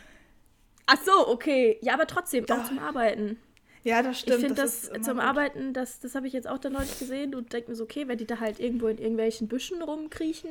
Ach 0.87 0.97
so, 1.03 1.27
okay. 1.27 1.77
Ja, 1.81 1.93
aber 1.93 2.07
trotzdem, 2.07 2.45
Da- 2.45 2.61
auch 2.61 2.65
zum 2.65 2.79
Arbeiten. 2.79 3.37
Ja, 3.83 4.01
das 4.01 4.21
stimmt. 4.21 4.37
ich 4.37 4.45
finde 4.47 4.61
das, 4.61 4.83
ist 4.85 4.89
immer 4.95 5.01
zum 5.03 5.17
gut. 5.17 5.23
Arbeiten, 5.25 5.73
das, 5.73 5.99
das 5.99 6.15
habe 6.15 6.25
ich 6.27 6.33
jetzt 6.33 6.47
auch 6.47 6.57
dann 6.57 6.73
neulich 6.73 6.97
gesehen 6.97 7.35
und 7.35 7.53
denke 7.53 7.69
mir 7.69 7.75
so, 7.75 7.83
okay, 7.83 8.07
wenn 8.07 8.17
die 8.17 8.25
da 8.25 8.39
halt 8.39 8.59
irgendwo 8.59 8.87
in 8.87 8.97
irgendwelchen 8.97 9.47
Büschen 9.47 9.81
rumkriechen 9.83 10.49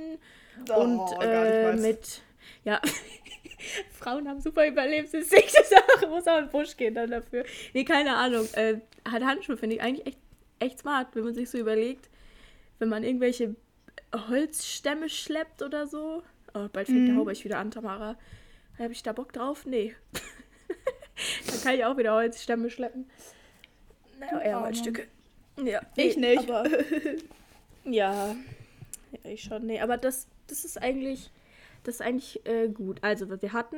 Oh, 0.73 0.81
und 0.83 1.01
äh, 1.21 1.65
weiß. 1.73 1.81
mit, 1.81 2.23
ja, 2.63 2.81
Frauen 3.99 4.29
haben 4.29 4.41
super 4.41 4.67
Überlebensinstinkte, 4.67 5.65
Sache 5.69 6.07
muss 6.09 6.27
auch 6.27 6.39
in 6.39 6.45
den 6.45 6.51
Busch 6.51 6.77
gehen 6.77 6.95
dann 6.95 7.11
dafür. 7.11 7.45
Nee, 7.73 7.85
keine 7.85 8.17
Ahnung. 8.17 8.47
Äh, 8.55 8.79
halt 9.11 9.25
Handschuhe 9.25 9.57
finde 9.57 9.77
ich 9.77 9.83
eigentlich 9.83 10.07
echt, 10.07 10.19
echt 10.61 10.79
smart, 10.81 11.09
wenn 11.15 11.25
man 11.25 11.35
sich 11.35 11.51
so 11.51 11.59
überlegt, 11.59 12.09
wenn 12.79 12.89
man 12.89 13.03
irgendwelche 13.05 13.55
Holzstämme 14.29 15.09
schleppt 15.09 15.63
oder 15.63 15.87
so. 15.87 16.23
Oh, 16.55 16.69
bald 16.73 16.87
fängt 16.87 17.09
der 17.09 17.15
Mhm. 17.15 17.19
Hauberg 17.19 17.45
wieder 17.45 17.59
an, 17.59 17.71
Tamara. 17.71 18.17
Habe 18.79 18.93
ich 18.93 19.03
da 19.03 19.13
Bock 19.13 19.33
drauf? 19.33 19.67
Nee. 19.67 19.95
Dann 21.47 21.61
kann 21.63 21.75
ich 21.75 21.85
auch 21.85 21.97
wieder 21.97 22.15
Holzstämme 22.15 22.71
schleppen. 22.71 23.09
Naja, 24.19 24.41
eher 24.41 24.57
Arme. 24.57 24.67
Holzstücke. 24.67 25.07
Ja, 25.63 25.81
Ich 25.97 26.17
nicht. 26.17 26.49
Aber, 26.51 26.69
ja, 27.85 28.35
ja, 29.13 29.31
ich 29.31 29.43
schon. 29.43 29.67
Nee, 29.67 29.81
aber 29.81 29.97
das, 29.97 30.27
das 30.49 30.65
ist 30.65 30.81
eigentlich, 30.81 31.31
das 31.85 31.97
ist 31.97 32.03
eigentlich 32.03 32.45
äh, 32.47 32.69
gut. 32.69 32.99
Also, 33.03 33.31
wir 33.41 33.53
hatten 33.53 33.77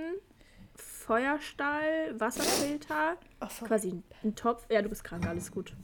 Feuerstahl, 0.74 2.18
Wasserfilter, 2.18 3.16
so. 3.48 3.66
quasi 3.66 3.90
ein, 3.90 4.02
ein 4.24 4.34
Topf. 4.34 4.66
Ja, 4.70 4.82
du 4.82 4.88
bist 4.88 5.04
krank, 5.04 5.26
alles 5.26 5.50
gut. 5.50 5.74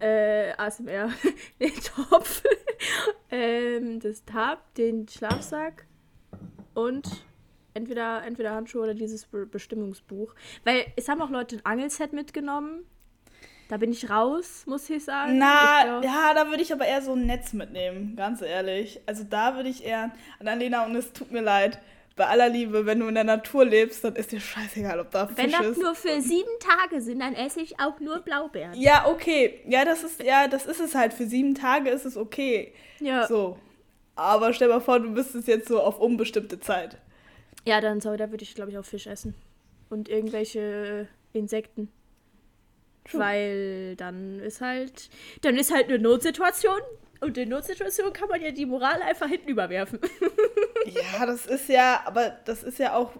Äh, 0.00 0.52
ASMR. 0.56 1.10
den 1.60 1.74
Topf, 1.74 2.42
ähm, 3.30 4.00
das 4.00 4.24
Tab, 4.24 4.74
den 4.74 5.06
Schlafsack 5.08 5.86
und 6.74 7.24
entweder, 7.74 8.24
entweder 8.24 8.54
Handschuhe 8.54 8.82
oder 8.82 8.94
dieses 8.94 9.26
Be 9.26 9.46
Bestimmungsbuch. 9.46 10.34
Weil 10.64 10.86
es 10.96 11.08
haben 11.08 11.22
auch 11.22 11.30
Leute 11.30 11.56
ein 11.56 11.64
Angelset 11.64 12.12
mitgenommen. 12.12 12.84
Da 13.68 13.76
bin 13.76 13.92
ich 13.92 14.08
raus, 14.08 14.62
muss 14.66 14.88
ich 14.88 15.04
sagen. 15.04 15.32
ich 15.34 15.38
Na, 15.38 15.82
glaub- 15.84 16.04
ja, 16.04 16.32
da 16.34 16.48
würde 16.48 16.62
ich 16.62 16.72
aber 16.72 16.86
eher 16.86 17.02
so 17.02 17.12
ein 17.12 17.26
Netz 17.26 17.52
mitnehmen, 17.52 18.16
ganz 18.16 18.40
ehrlich. 18.40 19.00
Also 19.06 19.24
da 19.28 19.56
würde 19.56 19.68
ich 19.68 19.84
eher, 19.84 20.10
Annalena, 20.40 20.86
und 20.86 20.96
es 20.96 21.12
tut 21.12 21.30
mir 21.30 21.42
leid, 21.42 21.78
bei 22.16 22.26
aller 22.26 22.48
Liebe, 22.48 22.84
wenn 22.86 22.98
du 22.98 23.06
in 23.08 23.14
der 23.14 23.24
Natur 23.24 23.64
lebst, 23.64 24.02
dann 24.02 24.16
ist 24.16 24.32
dir 24.32 24.40
scheißegal, 24.40 24.98
ob 24.98 25.10
da 25.12 25.28
Wenn 25.36 25.50
Fisch 25.50 25.58
das 25.58 25.66
ist. 25.68 25.80
nur 25.80 25.94
für 25.94 26.20
sieben 26.20 26.48
Tage 26.58 27.00
sind, 27.00 27.20
dann 27.20 27.34
esse 27.34 27.60
ich 27.60 27.78
auch 27.78 28.00
nur 28.00 28.18
Blaubeeren. 28.20 28.72
Ja, 28.74 29.06
okay. 29.06 29.60
Ja, 29.68 29.84
das 29.84 30.02
ist, 30.02 30.22
ja, 30.22 30.48
das 30.48 30.66
ist 30.66 30.80
es 30.80 30.94
halt. 30.96 31.12
Für 31.12 31.26
sieben 31.26 31.54
Tage 31.54 31.90
ist 31.90 32.04
es 32.06 32.16
okay. 32.16 32.72
Ja, 33.00 33.26
So. 33.26 33.58
Aber 34.16 34.52
stell 34.52 34.68
mal 34.68 34.80
vor, 34.80 34.98
du 34.98 35.12
bist 35.14 35.36
es 35.36 35.46
jetzt 35.46 35.68
so 35.68 35.80
auf 35.80 36.00
unbestimmte 36.00 36.58
Zeit. 36.58 36.96
ja 37.64 37.80
dann 37.80 38.00
sorry, 38.00 38.16
da 38.16 38.30
würde 38.32 38.42
ich, 38.42 38.54
glaube 38.56 38.70
ich, 38.72 38.78
auch 38.78 38.84
Fisch 38.84 39.06
essen. 39.06 39.34
Und 39.90 40.08
irgendwelche 40.08 41.06
Insekten. 41.32 41.92
True. 43.10 43.20
Weil 43.20 43.96
dann 43.96 44.40
ist 44.40 44.60
halt, 44.60 45.10
dann 45.42 45.56
ist 45.56 45.72
halt 45.72 45.88
eine 45.88 45.98
Notsituation. 45.98 46.80
Und 47.20 47.36
in 47.36 47.48
Notsituationen 47.48 48.12
kann 48.12 48.28
man 48.28 48.40
ja 48.40 48.52
die 48.52 48.66
Moral 48.66 49.02
einfach 49.02 49.28
hinten 49.28 49.48
überwerfen. 49.48 49.98
Ja, 50.86 51.26
das 51.26 51.44
ist 51.44 51.68
ja, 51.68 52.02
aber 52.06 52.30
das 52.46 52.62
ist 52.62 52.78
ja 52.78 52.96
auch. 52.96 53.12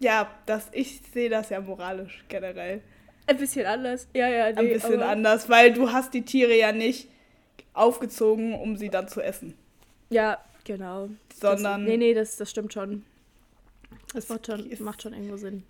Ja, 0.00 0.28
das, 0.46 0.68
ich 0.72 1.00
sehe 1.12 1.30
das 1.30 1.50
ja 1.50 1.60
moralisch 1.60 2.24
generell. 2.26 2.80
Ein 3.28 3.36
bisschen 3.36 3.66
anders. 3.66 4.08
Ja, 4.12 4.28
ja, 4.28 4.50
nee, 4.50 4.58
Ein 4.58 4.68
bisschen 4.72 5.00
anders, 5.00 5.48
weil 5.48 5.72
du 5.72 5.92
hast 5.92 6.12
die 6.12 6.22
Tiere 6.22 6.56
ja 6.56 6.72
nicht 6.72 7.08
aufgezogen, 7.72 8.54
um 8.54 8.76
sie 8.76 8.88
dann 8.88 9.06
zu 9.06 9.20
essen. 9.20 9.54
Ja, 10.10 10.38
genau. 10.64 11.08
Sondern. 11.40 11.82
Das, 11.82 11.88
nee, 11.88 11.96
nee, 11.96 12.14
das, 12.14 12.36
das 12.36 12.50
stimmt 12.50 12.72
schon. 12.72 13.04
Das 14.12 14.28
macht 14.28 14.46
schon, 14.46 14.68
macht 14.80 15.02
schon 15.02 15.12
irgendwo 15.12 15.36
Sinn. 15.36 15.62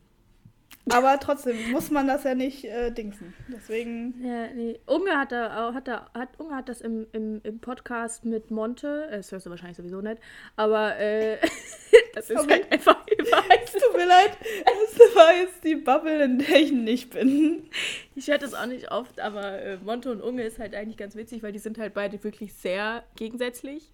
Aber 0.91 1.19
trotzdem 1.21 1.71
muss 1.71 1.91
man 1.91 2.09
das 2.09 2.25
ja 2.25 2.35
nicht 2.35 2.65
äh, 2.65 2.91
dingsen. 2.91 3.35
Deswegen. 3.49 4.15
Ja, 4.25 4.49
nee. 4.53 4.81
Unge 4.87 5.13
hat 5.13 5.31
da 5.31 5.73
hat 5.73 5.87
da, 5.87 6.11
hat, 6.13 6.29
Unge 6.39 6.57
hat 6.57 6.69
das 6.69 6.81
im, 6.81 7.07
im, 7.13 7.41
im 7.45 7.61
Podcast 7.61 8.25
mit 8.25 8.51
Monte, 8.51 9.09
äh, 9.11 9.19
das 9.19 9.31
hörst 9.31 9.47
du 9.47 9.51
wahrscheinlich 9.51 9.77
sowieso 9.77 10.01
nicht, 10.01 10.21
aber 10.57 10.97
äh, 10.99 11.39
das 12.15 12.31
ist 12.31 12.51
halt 12.51 12.73
einfach 12.73 12.97
über. 13.07 13.43
Es 13.65 13.73
tut 13.73 13.97
mir 13.97 14.07
leid, 14.07 14.37
das 14.99 15.15
war 15.15 15.35
jetzt 15.35 15.63
die 15.63 15.77
Bubble, 15.77 16.25
in 16.25 16.39
der 16.39 16.57
ich 16.57 16.73
nicht 16.73 17.11
bin. 17.11 17.69
Ich 18.17 18.29
höre 18.29 18.39
das 18.39 18.53
auch 18.53 18.67
nicht 18.67 18.91
oft, 18.91 19.21
aber 19.21 19.63
äh, 19.63 19.77
Monte 19.79 20.11
und 20.11 20.21
Unge 20.21 20.43
ist 20.43 20.59
halt 20.59 20.75
eigentlich 20.75 20.97
ganz 20.97 21.15
witzig, 21.15 21.43
weil 21.43 21.53
die 21.53 21.59
sind 21.61 21.79
halt 21.79 21.95
beide 21.95 22.23
wirklich 22.25 22.55
sehr 22.55 23.05
gegensätzlich. 23.17 23.93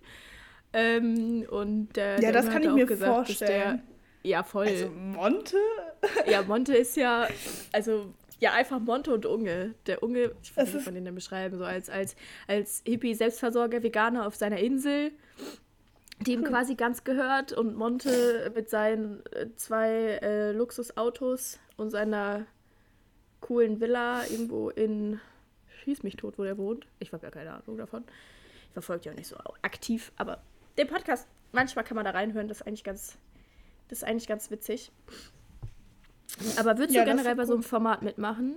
Ähm, 0.73 1.47
und 1.51 1.97
äh, 1.97 2.21
Ja, 2.21 2.33
das 2.33 2.49
kann 2.49 2.63
ich 2.63 2.71
mir 2.71 2.87
gesagt, 2.87 3.13
vorstellen. 3.13 3.83
Der, 4.23 4.31
ja, 4.31 4.43
voll. 4.43 4.67
Also 4.67 4.91
Monte? 4.91 5.57
Ja, 6.27 6.43
Monte 6.43 6.77
ist 6.77 6.97
ja, 6.97 7.29
also 7.73 8.13
ja, 8.41 8.53
einfach 8.53 8.79
Monte 8.81 9.13
und 9.13 9.27
Unge. 9.27 9.75
Der 9.87 10.03
Unge, 10.03 10.33
ich 10.43 10.57
weiß 10.57 10.67
nicht, 10.67 10.75
wie 10.75 10.79
ist- 10.79 10.85
man 10.87 10.95
den 10.95 11.05
denn 11.05 11.15
beschreiben, 11.15 11.59
so 11.59 11.65
als, 11.65 11.91
als, 11.91 12.15
als 12.47 12.83
Hippie, 12.87 13.15
Selbstversorger, 13.15 13.83
Veganer 13.83 14.27
auf 14.27 14.37
seiner 14.37 14.59
Insel, 14.59 15.11
die 16.21 16.33
ihm 16.35 16.45
quasi 16.45 16.75
ganz 16.75 17.05
gehört 17.05 17.53
und 17.53 17.77
Monte 17.77 18.53
mit 18.55 18.69
seinen 18.71 19.25
äh, 19.33 19.47
zwei 19.57 20.19
äh, 20.23 20.53
Luxusautos 20.53 21.59
und 21.77 21.91
seiner 21.91 22.47
coolen 23.41 23.81
Villa 23.81 24.25
irgendwo 24.27 24.71
in 24.71 25.21
Schieß 25.85 26.03
mich 26.03 26.17
tot, 26.17 26.39
wo 26.39 26.43
der 26.45 26.59
wohnt. 26.59 26.87
Ich 26.99 27.13
habe 27.13 27.25
ja 27.25 27.31
keine 27.31 27.53
Ahnung 27.53 27.77
davon. 27.79 28.05
Ich 28.67 28.73
verfolge 28.73 29.05
ja 29.07 29.13
auch 29.13 29.17
nicht 29.17 29.29
so 29.29 29.37
aktiv, 29.63 30.13
aber 30.17 30.43
den 30.77 30.87
Podcast 30.89 31.27
manchmal 31.53 31.85
kann 31.85 31.95
man 31.95 32.05
da 32.05 32.11
reinhören, 32.11 32.47
das 32.49 32.59
ist 32.61 32.67
eigentlich 32.67 32.85
ganz, 32.85 33.17
das 33.89 33.99
ist 33.99 34.05
eigentlich 34.05 34.27
ganz 34.29 34.51
witzig. 34.51 34.91
Aber 36.59 36.79
würdest 36.79 36.95
Ja, 36.95 37.05
du 37.05 37.11
das 37.11 37.17
generell 37.17 37.35
bei 37.37 37.45
so 37.47 37.55
einem. 37.55 37.63
Format 37.63 38.03
mitmachen? 38.03 38.57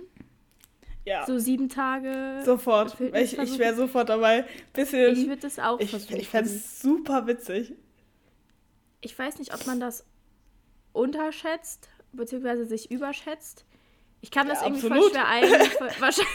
Ja, 1.04 1.26
So 1.26 1.38
sieben 1.38 1.68
Tage? 1.68 2.42
sofort. 2.44 2.96
Ich, 3.00 3.36
ich 3.36 3.58
wäre 3.58 3.74
sofort 3.74 4.08
dabei. 4.08 4.44
Bisschen. 4.72 5.12
Ich 5.14 5.26
würde 5.26 5.42
das 5.42 5.58
auch 5.58 5.80
ich 5.80 5.90
versuchen. 5.90 6.16
ich 6.16 6.28
fände 6.28 6.48
es 6.50 6.80
super 6.80 7.26
witzig. 7.26 7.72
ich 9.00 9.18
weiß 9.18 9.38
nicht, 9.40 9.52
ob 9.52 9.66
man 9.66 9.80
das 9.80 10.04
unterschätzt, 10.92 11.88
beziehungsweise 12.12 12.66
sich 12.66 12.90
überschätzt. 12.90 13.64
Ich 14.20 14.30
kann 14.30 14.46
das 14.46 14.60
Ja, 14.60 14.66
irgendwie 14.68 14.86
absolut. 14.86 15.02
voll 15.02 15.10
schwer 15.12 15.28
ein. 15.28 15.44
Wahrscheinlich. 15.98 16.32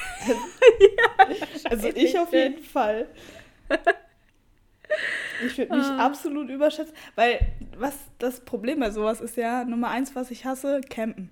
Also 1.70 1.88
ich 1.90 2.18
auf 2.20 2.34
jeden 2.34 2.62
Fall. 2.64 3.08
Ich 5.46 5.58
würde 5.58 5.76
mich 5.76 5.86
Ah. 5.86 6.06
absolut 6.06 6.50
überschätzen, 6.50 6.94
weil 7.16 7.40
was 7.78 7.96
das 8.20 8.40
Problem 8.42 8.80
bei 8.80 8.90
sowas 8.92 9.22
ist 9.22 9.38
ja, 9.38 9.64
Nummer 9.64 9.90
eins, 9.90 10.16
was 10.16 10.32
ich 10.32 10.46
hasse, 10.46 10.82
campen. 10.90 11.30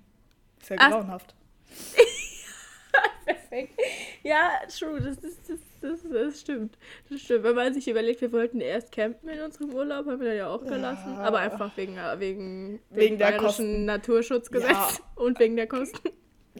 Ist 0.60 0.70
ja 0.70 0.76
grauenhaft. 0.76 1.34
Perfekt. 3.24 3.78
Ja, 4.22 4.50
true, 4.68 5.00
das, 5.00 5.16
ist, 5.18 5.48
das, 5.48 5.58
das, 5.80 6.00
das 6.08 6.40
stimmt. 6.40 6.78
Das 7.10 7.20
stimmt. 7.20 7.42
Wenn 7.44 7.54
man 7.56 7.74
sich 7.74 7.88
überlegt, 7.88 8.20
wir 8.20 8.32
wollten 8.32 8.60
erst 8.60 8.92
campen 8.92 9.28
in 9.28 9.40
unserem 9.40 9.72
Urlaub, 9.74 10.06
haben 10.06 10.20
wir 10.20 10.28
dann 10.28 10.36
ja 10.36 10.48
auch 10.48 10.64
gelassen. 10.64 11.12
Ja. 11.14 11.24
Aber 11.24 11.38
einfach 11.40 11.76
wegen, 11.76 11.96
äh, 11.98 12.18
wegen, 12.20 12.80
Wegen 12.90 13.18
der 13.18 13.26
bayerischen 13.26 13.44
Kosten. 13.46 13.84
Naturschutzgesetz 13.84 14.70
Ja. 14.70 14.88
und 15.16 15.38
wegen 15.40 15.56
der 15.56 15.66
Kosten. 15.66 16.08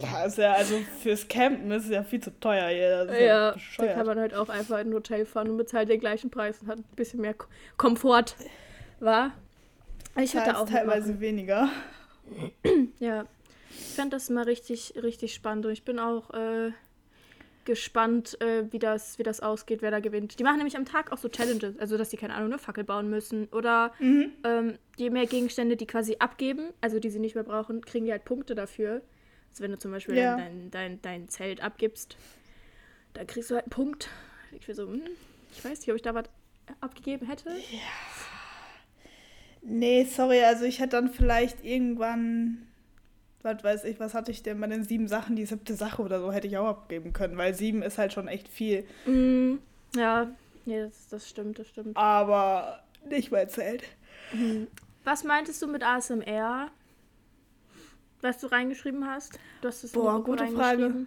Ja, 0.01 0.25
ist 0.25 0.39
ja, 0.39 0.53
also 0.53 0.79
fürs 1.03 1.27
Campen 1.29 1.71
ist 1.71 1.85
es 1.85 1.91
ja 1.91 2.03
viel 2.03 2.21
zu 2.21 2.31
teuer 2.39 2.69
hier. 2.69 3.05
Das 3.07 3.15
ist 3.15 3.21
ja, 3.21 3.27
Ja, 3.27 3.57
da 3.79 3.87
kann 3.95 4.07
man 4.07 4.19
halt 4.19 4.35
auch 4.35 4.49
einfach 4.49 4.79
in 4.81 4.91
ein 4.91 4.95
Hotel 4.95 5.25
fahren 5.27 5.49
und 5.51 5.57
bezahlt 5.57 5.89
den 5.89 6.01
gleichen 6.01 6.31
Preis 6.31 6.61
und 6.63 6.69
hat 6.69 6.79
ein 6.79 6.85
bisschen 6.97 7.21
mehr 7.21 7.35
Ko- 7.35 7.47
Komfort. 7.77 8.35
War? 9.01 9.33
Ich 10.21 10.33
da 10.33 10.45
Zahlst 10.45 10.61
auch 10.63 10.69
teilweise 10.69 11.09
mitmachen. 11.13 11.21
weniger. 11.21 11.69
Ja, 12.99 13.25
ich 13.71 13.95
fand 13.95 14.13
das 14.13 14.31
mal 14.31 14.45
richtig, 14.45 14.95
richtig 15.03 15.35
spannend 15.35 15.67
und 15.67 15.73
ich 15.73 15.85
bin 15.85 15.99
auch 15.99 16.31
äh, 16.35 16.73
gespannt, 17.65 18.41
äh, 18.41 18.65
wie, 18.73 18.79
das, 18.79 19.19
wie 19.19 19.23
das 19.23 19.41
ausgeht, 19.41 19.83
wer 19.83 19.91
da 19.91 20.01
gewinnt. 20.01 20.39
Die 20.39 20.45
machen 20.45 20.57
nämlich 20.57 20.77
am 20.77 20.85
Tag 20.85 21.13
auch 21.13 21.19
so 21.19 21.29
Challenges, 21.29 21.79
also 21.79 21.97
dass 21.99 22.09
die, 22.11 22.17
keine 22.17 22.35
Ahnung, 22.35 22.51
eine 22.53 22.59
Fackel 22.59 22.85
bauen 22.85 23.11
müssen 23.11 23.47
oder 23.53 23.93
Mhm. 23.99 24.33
ähm, 24.45 24.79
je 24.97 25.11
mehr 25.11 25.27
Gegenstände 25.27 25.77
die 25.77 25.87
quasi 25.87 26.17
abgeben, 26.19 26.69
also 26.81 26.99
die 27.01 27.11
sie 27.11 27.19
nicht 27.19 27.35
mehr 27.35 27.45
brauchen, 27.45 27.85
kriegen 27.85 28.07
die 28.07 28.13
halt 28.13 28.25
Punkte 28.25 28.55
dafür. 28.55 29.03
Wenn 29.61 29.71
du 29.73 29.79
zum 29.79 29.91
Beispiel 29.91 30.17
Ja. 30.17 30.37
dein, 30.37 30.71
dein, 30.71 31.03
dein 31.03 31.29
Zelt 31.29 31.63
abgibst, 31.63 32.17
dann 33.15 33.27
kriegst 33.27 33.51
du 33.51 33.55
halt 33.55 33.65
einen 33.65 33.71
Punkt. 33.71 34.11
Ich 34.53 34.67
will 34.69 34.75
so, 34.75 34.87
hm, 34.87 35.03
ich 35.53 35.65
weiß 35.65 35.79
nicht, 35.81 35.91
ob 35.91 35.97
ich 35.97 36.03
da 36.03 36.15
was 36.15 36.27
abgegeben 36.81 37.27
hätte. 37.27 37.51
Nee, 39.63 40.05
sorry, 40.05 40.43
also 40.43 40.65
ich 40.65 40.79
hätte 40.79 40.91
dann 40.91 41.11
vielleicht 41.11 41.65
irgendwann, 41.65 42.67
was 43.43 43.65
weiß 43.65 43.85
ich, 43.85 43.99
was 43.99 44.15
hatte 44.15 44.31
ich 44.31 44.43
denn 44.43 44.61
bei 44.61 44.67
den 44.69 44.85
sieben 44.85 45.09
Sachen, 45.09 45.35
die 45.37 45.47
siebte 45.47 45.75
Sache 45.75 46.03
oder 46.03 46.21
so 46.21 46.33
hätte 46.33 46.47
ich 46.47 46.57
auch 46.57 46.69
abgeben 46.69 47.13
können, 47.13 47.37
weil 47.37 47.55
sieben 47.55 47.83
ist 47.83 47.99
halt 47.99 48.13
schon 48.13 48.29
echt 48.29 48.49
viel. 48.49 48.87
Mm, 49.07 49.57
ja, 49.97 50.29
nee, 50.67 50.81
das, 50.81 51.09
das 51.09 51.29
stimmt, 51.29 51.59
das 51.59 51.69
stimmt. 51.69 51.97
Aber 51.97 52.83
nicht 53.09 53.31
mein 53.33 53.49
Zelt. 53.49 53.83
Was 55.05 55.25
meintest 55.25 55.61
du 55.63 55.67
mit 55.67 55.83
ASMR? 55.83 56.71
Was 58.27 58.39
du 58.39 58.49
reingeschrieben 58.49 59.07
hast? 59.07 59.39
Du 59.61 59.69
hast 59.69 59.85
es 59.85 59.93
Boah, 59.93 60.23
gute 60.23 60.43
reingeschrieben. 60.45 61.07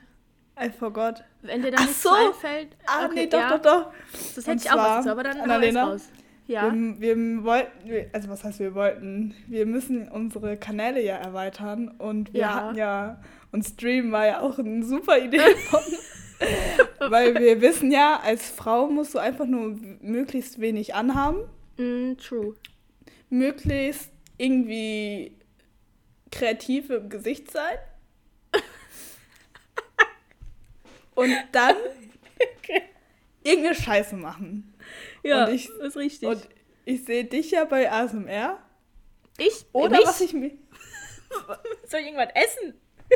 I 0.62 0.70
forgot. 0.70 1.24
Wenn 1.42 1.62
dir 1.62 1.72
da 1.72 1.78
Ach 1.82 1.86
nichts 1.86 2.04
so. 2.04 2.10
einfällt. 2.12 2.76
Ah, 2.86 3.06
okay, 3.06 3.16
nee, 3.16 3.28
doch, 3.28 3.40
ja, 3.40 3.58
doch, 3.58 3.62
doch. 3.62 3.94
Das 4.36 4.48
hätte 4.48 4.64
ich 4.64 4.72
auch 4.72 4.78
was 4.78 5.08
aber 5.08 5.24
dann 5.24 5.40
Annalena, 5.42 5.86
raus. 5.86 6.10
Ja. 6.48 6.74
Wir, 6.74 7.16
wir 7.18 7.44
wollten, 7.44 7.70
also 8.14 8.30
was 8.30 8.44
heißt 8.44 8.60
wir 8.60 8.74
wollten? 8.74 9.36
Wir 9.48 9.66
müssen 9.66 10.08
unsere 10.10 10.58
Kanäle 10.58 11.02
ja 11.02 11.16
erweitern 11.18 11.90
und 11.98 12.34
wir 12.34 12.42
Ja. 12.42 12.54
hatten 12.56 12.78
ja, 12.78 13.22
und 13.52 13.64
Stream 13.66 14.12
war 14.12 14.26
ja 14.26 14.40
auch 14.42 14.58
eine 14.60 14.84
super 14.84 15.18
Idee 15.20 15.40
von, 15.70 15.82
weil 17.12 17.36
wir 17.36 17.62
wissen 17.62 17.92
ja, 17.92 18.20
als 18.24 18.50
Frau 18.50 18.88
musst 18.88 19.14
du 19.14 19.20
einfach 19.20 19.46
nur 19.46 19.78
möglichst 20.02 20.60
wenig 20.62 20.96
anhaben, 20.96 21.40
Mm, 21.78 22.18
true. 22.18 22.56
möglichst 23.30 24.12
irgendwie 24.38 25.38
kreativ 26.32 26.90
im 26.90 27.10
Gesicht 27.10 27.52
sein 27.52 27.78
und 31.16 31.36
dann 31.52 31.76
irgendeine 33.44 33.76
Scheiße 33.76 34.16
machen. 34.16 34.74
Ja, 35.24 35.46
Und 35.46 35.54
ich- 35.54 35.70
ist 35.70 35.98
richtig. 35.98 36.30
Und 36.30 36.48
ich 36.86 37.04
sehe 37.06 37.26
dich 37.26 37.52
ja 37.52 37.66
bei 37.66 37.92
ASMR. 37.92 38.58
ich? 39.38 39.66
Oder 39.74 39.98
Mich? 39.98 40.08
was 40.08 40.22
ich 40.22 40.34
mir. 40.34 40.52
Soll 41.88 42.00
ich 42.02 42.06
irgendwas 42.08 42.30
essen? 42.36 42.74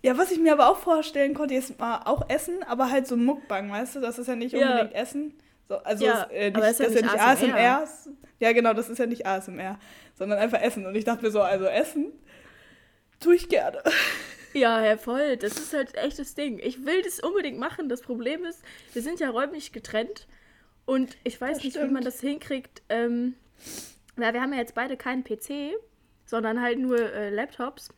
Ja, 0.00 0.16
was 0.16 0.30
ich 0.30 0.38
mir 0.38 0.52
aber 0.52 0.70
auch 0.70 0.78
vorstellen 0.78 1.34
konnte, 1.34 1.54
ist 1.56 1.76
mal 1.80 2.02
auch 2.04 2.30
Essen, 2.30 2.62
aber 2.62 2.88
halt 2.88 3.08
so 3.08 3.16
Mukbang, 3.16 3.68
weißt 3.68 3.96
du? 3.96 4.00
Das 4.00 4.16
ist 4.16 4.28
ja 4.28 4.36
nicht 4.36 4.52
Ja. 4.54 4.70
unbedingt 4.70 4.94
Essen. 4.94 5.34
So, 5.68 5.78
also 5.78 6.06
Ja, 6.06 6.22
ist, 6.22 6.30
äh, 6.30 6.44
nicht, 6.50 6.56
aber 6.56 6.66
das 6.66 6.78
ist 6.78 6.94
ja 6.94 7.00
ja 7.00 7.02
nicht 7.02 7.42
nicht 7.42 7.52
ASMR. 7.52 7.88
Ja, 8.38 8.52
genau, 8.52 8.74
das 8.74 8.88
ist 8.88 8.98
ja 8.98 9.06
nicht 9.06 9.26
ASMR, 9.26 9.76
sondern 10.14 10.38
einfach 10.38 10.60
Essen. 10.62 10.86
Und 10.86 10.94
ich 10.94 11.04
dachte 11.04 11.24
mir 11.24 11.32
so, 11.32 11.42
also 11.42 11.64
Essen 11.66 12.12
tue 13.20 13.36
ich 13.36 13.48
gerne. 13.48 13.82
Ja, 14.54 14.82
ja, 14.82 14.96
voll. 14.96 15.36
Das 15.36 15.52
ist 15.58 15.74
halt 15.74 15.94
echt 15.94 16.18
das 16.18 16.34
Ding. 16.34 16.58
Ich 16.58 16.84
will 16.86 17.02
das 17.02 17.20
unbedingt 17.20 17.58
machen. 17.58 17.90
Das 17.90 18.00
Problem 18.00 18.46
ist, 18.46 18.62
wir 18.94 19.02
sind 19.02 19.20
ja 19.20 19.28
räumlich 19.28 19.72
getrennt 19.72 20.26
und 20.86 21.18
ich 21.22 21.38
weiß 21.38 21.56
Das 21.58 21.64
nicht, 21.64 21.74
wie 21.74 21.78
stimmt. 21.80 21.92
man 21.92 22.02
das 22.02 22.20
hinkriegt. 22.22 22.80
Ähm, 22.88 23.34
ja, 24.18 24.32
wir 24.32 24.40
haben 24.40 24.52
ja 24.54 24.58
jetzt 24.58 24.74
beide 24.74 24.96
keinen 24.96 25.22
PC, 25.22 25.74
sondern 26.24 26.62
halt 26.62 26.78
nur 26.78 26.98
äh, 26.98 27.28
Laptops. 27.28 27.90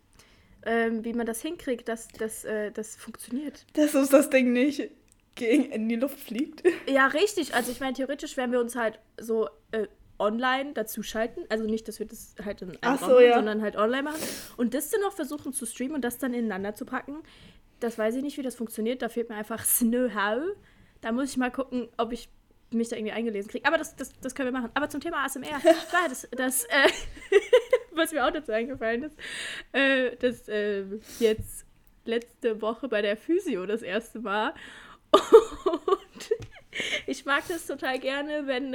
Ähm, 0.67 1.05
wie 1.05 1.13
man 1.13 1.25
das 1.25 1.41
hinkriegt, 1.41 1.89
dass 1.89 2.09
das, 2.09 2.45
äh, 2.45 2.73
das 2.73 2.97
funktioniert. 2.97 3.65
Dass 3.75 3.95
uns 3.95 4.11
das 4.11 4.29
Ding 4.29 4.53
nicht 4.53 4.91
gegen 5.37 5.71
in 5.71 5.89
die 5.89 5.97
Luft 5.97 6.19
fliegt. 6.19 6.65
Ja, 6.89 7.07
richtig. 7.07 7.55
Also 7.55 7.71
ich 7.71 7.79
meine, 7.79 7.95
theoretisch 7.95 8.37
werden 8.37 8.51
wir 8.51 8.61
uns 8.61 8.75
halt 8.75 8.99
so 9.19 9.49
äh, 9.71 9.87
online 10.21 10.73
dazuschalten. 10.75 11.45
Also 11.49 11.65
nicht, 11.65 11.89
dass 11.89 11.99
wir 11.99 12.07
das 12.07 12.35
halt 12.45 12.63
in 12.63 12.77
einem 12.83 12.99
so, 12.99 13.07
machen, 13.07 13.25
ja. 13.25 13.35
sondern 13.35 13.63
halt 13.63 13.77
online 13.77 14.05
machen. 14.05 14.21
Und 14.57 14.75
das 14.75 14.91
dann 14.91 15.01
noch 15.01 15.13
versuchen 15.13 15.53
zu 15.53 15.67
streamen 15.67 15.97
und 15.97 16.03
das 16.03 16.19
dann 16.19 16.35
ineinander 16.35 16.75
zu 16.75 16.85
packen. 16.85 17.23
Das 17.81 17.99
weiß 17.99 18.15
ich 18.17 18.23
nicht, 18.23 18.37
wie 18.37 18.43
das 18.43 18.55
funktioniert. 18.55 19.03
Da 19.03 19.09
fehlt 19.09 19.31
mir 19.31 19.37
einfach 19.37 19.65
Know-how. 19.79 20.43
Da 21.01 21.13
muss 21.13 21.31
ich 21.31 21.37
mal 21.39 21.51
gucken, 21.51 21.89
ob 21.97 22.13
ich 22.13 22.29
mich 22.73 22.89
da 22.89 22.97
irgendwie 22.97 23.13
eingelesen 23.13 23.51
kriege. 23.51 23.67
Aber 23.67 23.79
das, 23.79 23.97
das, 23.97 24.13
das 24.21 24.35
können 24.35 24.53
wir 24.53 24.61
machen. 24.61 24.71
Aber 24.75 24.89
zum 24.89 25.01
Thema 25.01 25.25
ASMR. 25.25 25.59
Klar, 25.89 26.09
das, 26.09 26.29
das 26.31 26.65
äh, 26.65 26.89
was 27.93 28.13
mir 28.13 28.25
auch 28.27 28.31
dazu 28.31 28.53
eingefallen 28.53 29.05
ist, 29.05 29.17
äh, 29.73 30.17
dass 30.17 30.49
äh, 30.49 30.85
jetzt 31.19 31.67
letzte 32.05 32.61
Woche 32.63 32.89
bei 32.89 33.03
der 33.03 33.17
Physio 33.17 33.67
das 33.67 33.83
erste 33.83 34.21
Mal. 34.21 34.55
Und 35.13 36.31
ich 37.07 37.25
mag 37.25 37.43
das 37.49 37.67
total 37.67 37.99
gerne, 37.99 38.47
wenn 38.47 38.75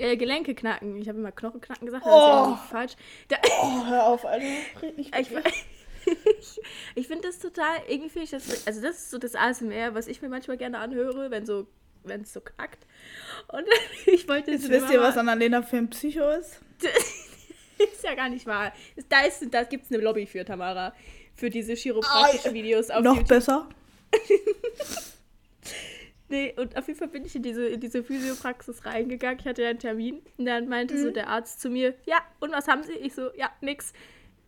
äh, 0.00 0.16
Gelenke 0.16 0.54
knacken. 0.54 0.96
Ich 0.96 1.08
habe 1.08 1.18
immer 1.18 1.32
Knochenknacken 1.32 1.86
gesagt, 1.86 2.04
aber 2.06 2.14
das 2.14 2.22
ist 2.22 2.28
ja 2.28 2.40
Oh. 2.40 2.44
auch 2.44 2.50
nicht 2.50 2.70
falsch. 2.70 2.92
Da, 3.28 3.36
Oh, 3.62 3.86
hör 3.86 4.06
auf, 4.06 4.24
Alter. 4.24 4.46
Red 4.82 4.96
nicht 4.98 5.14
ich 5.18 5.30
ich, 6.06 6.60
ich 6.94 7.06
finde 7.06 7.28
das 7.28 7.38
total, 7.38 7.76
irgendwie 7.86 8.08
finde 8.08 8.24
ich 8.24 8.30
das, 8.30 8.66
also 8.66 8.80
das 8.80 8.96
ist 8.98 9.10
so 9.10 9.18
das 9.18 9.34
ASMR, 9.34 9.94
was 9.94 10.06
ich 10.08 10.22
mir 10.22 10.28
manchmal 10.30 10.56
gerne 10.56 10.78
anhöre, 10.78 11.30
wenn 11.30 11.44
so, 11.44 11.66
wenn 12.04 12.22
es 12.22 12.32
so 12.32 12.40
knackt. 12.40 12.86
Und 13.48 13.64
ich 14.06 14.26
wollte 14.26 14.50
Jetzt 14.52 14.68
wisst 14.70 14.90
ihr, 14.90 15.00
was 15.00 15.16
Annalena 15.18 15.62
für 15.62 15.76
ein 15.76 15.90
Psycho 15.90 16.28
ist? 16.30 16.60
ist 17.78 18.02
ja 18.02 18.14
gar 18.14 18.28
nicht 18.30 18.46
wahr. 18.46 18.72
Da, 19.10 19.20
ist, 19.22 19.46
da 19.50 19.62
gibt 19.64 19.84
es 19.84 19.92
eine 19.92 20.02
Lobby 20.02 20.26
für, 20.26 20.44
Tamara. 20.44 20.94
Für 21.34 21.50
diese 21.50 21.74
chiropraktischen 21.74 22.50
Ah, 22.50 22.54
Videos 22.54 22.90
auf 22.90 23.02
Noch 23.02 23.12
YouTube. 23.16 23.28
besser? 23.28 23.68
Nee, 26.30 26.54
und 26.56 26.76
auf 26.76 26.86
jeden 26.86 26.98
Fall 26.98 27.08
bin 27.08 27.24
ich 27.24 27.34
in 27.34 27.42
diese, 27.42 27.66
in 27.66 27.80
diese 27.80 28.04
Physiopraxis 28.04 28.84
reingegangen. 28.86 29.38
Ich 29.40 29.46
hatte 29.46 29.62
ja 29.62 29.70
einen 29.70 29.78
Termin. 29.80 30.22
Und 30.38 30.46
dann 30.46 30.68
meinte 30.68 30.94
Mhm. 30.94 31.02
so 31.02 31.10
der 31.10 31.28
Arzt 31.28 31.60
zu 31.60 31.68
mir, 31.70 31.94
ja, 32.06 32.18
und 32.38 32.52
was 32.52 32.68
haben 32.68 32.82
Sie? 32.84 32.92
Ich 32.92 33.14
so, 33.14 33.30
ja, 33.34 33.50
nix. 33.60 33.92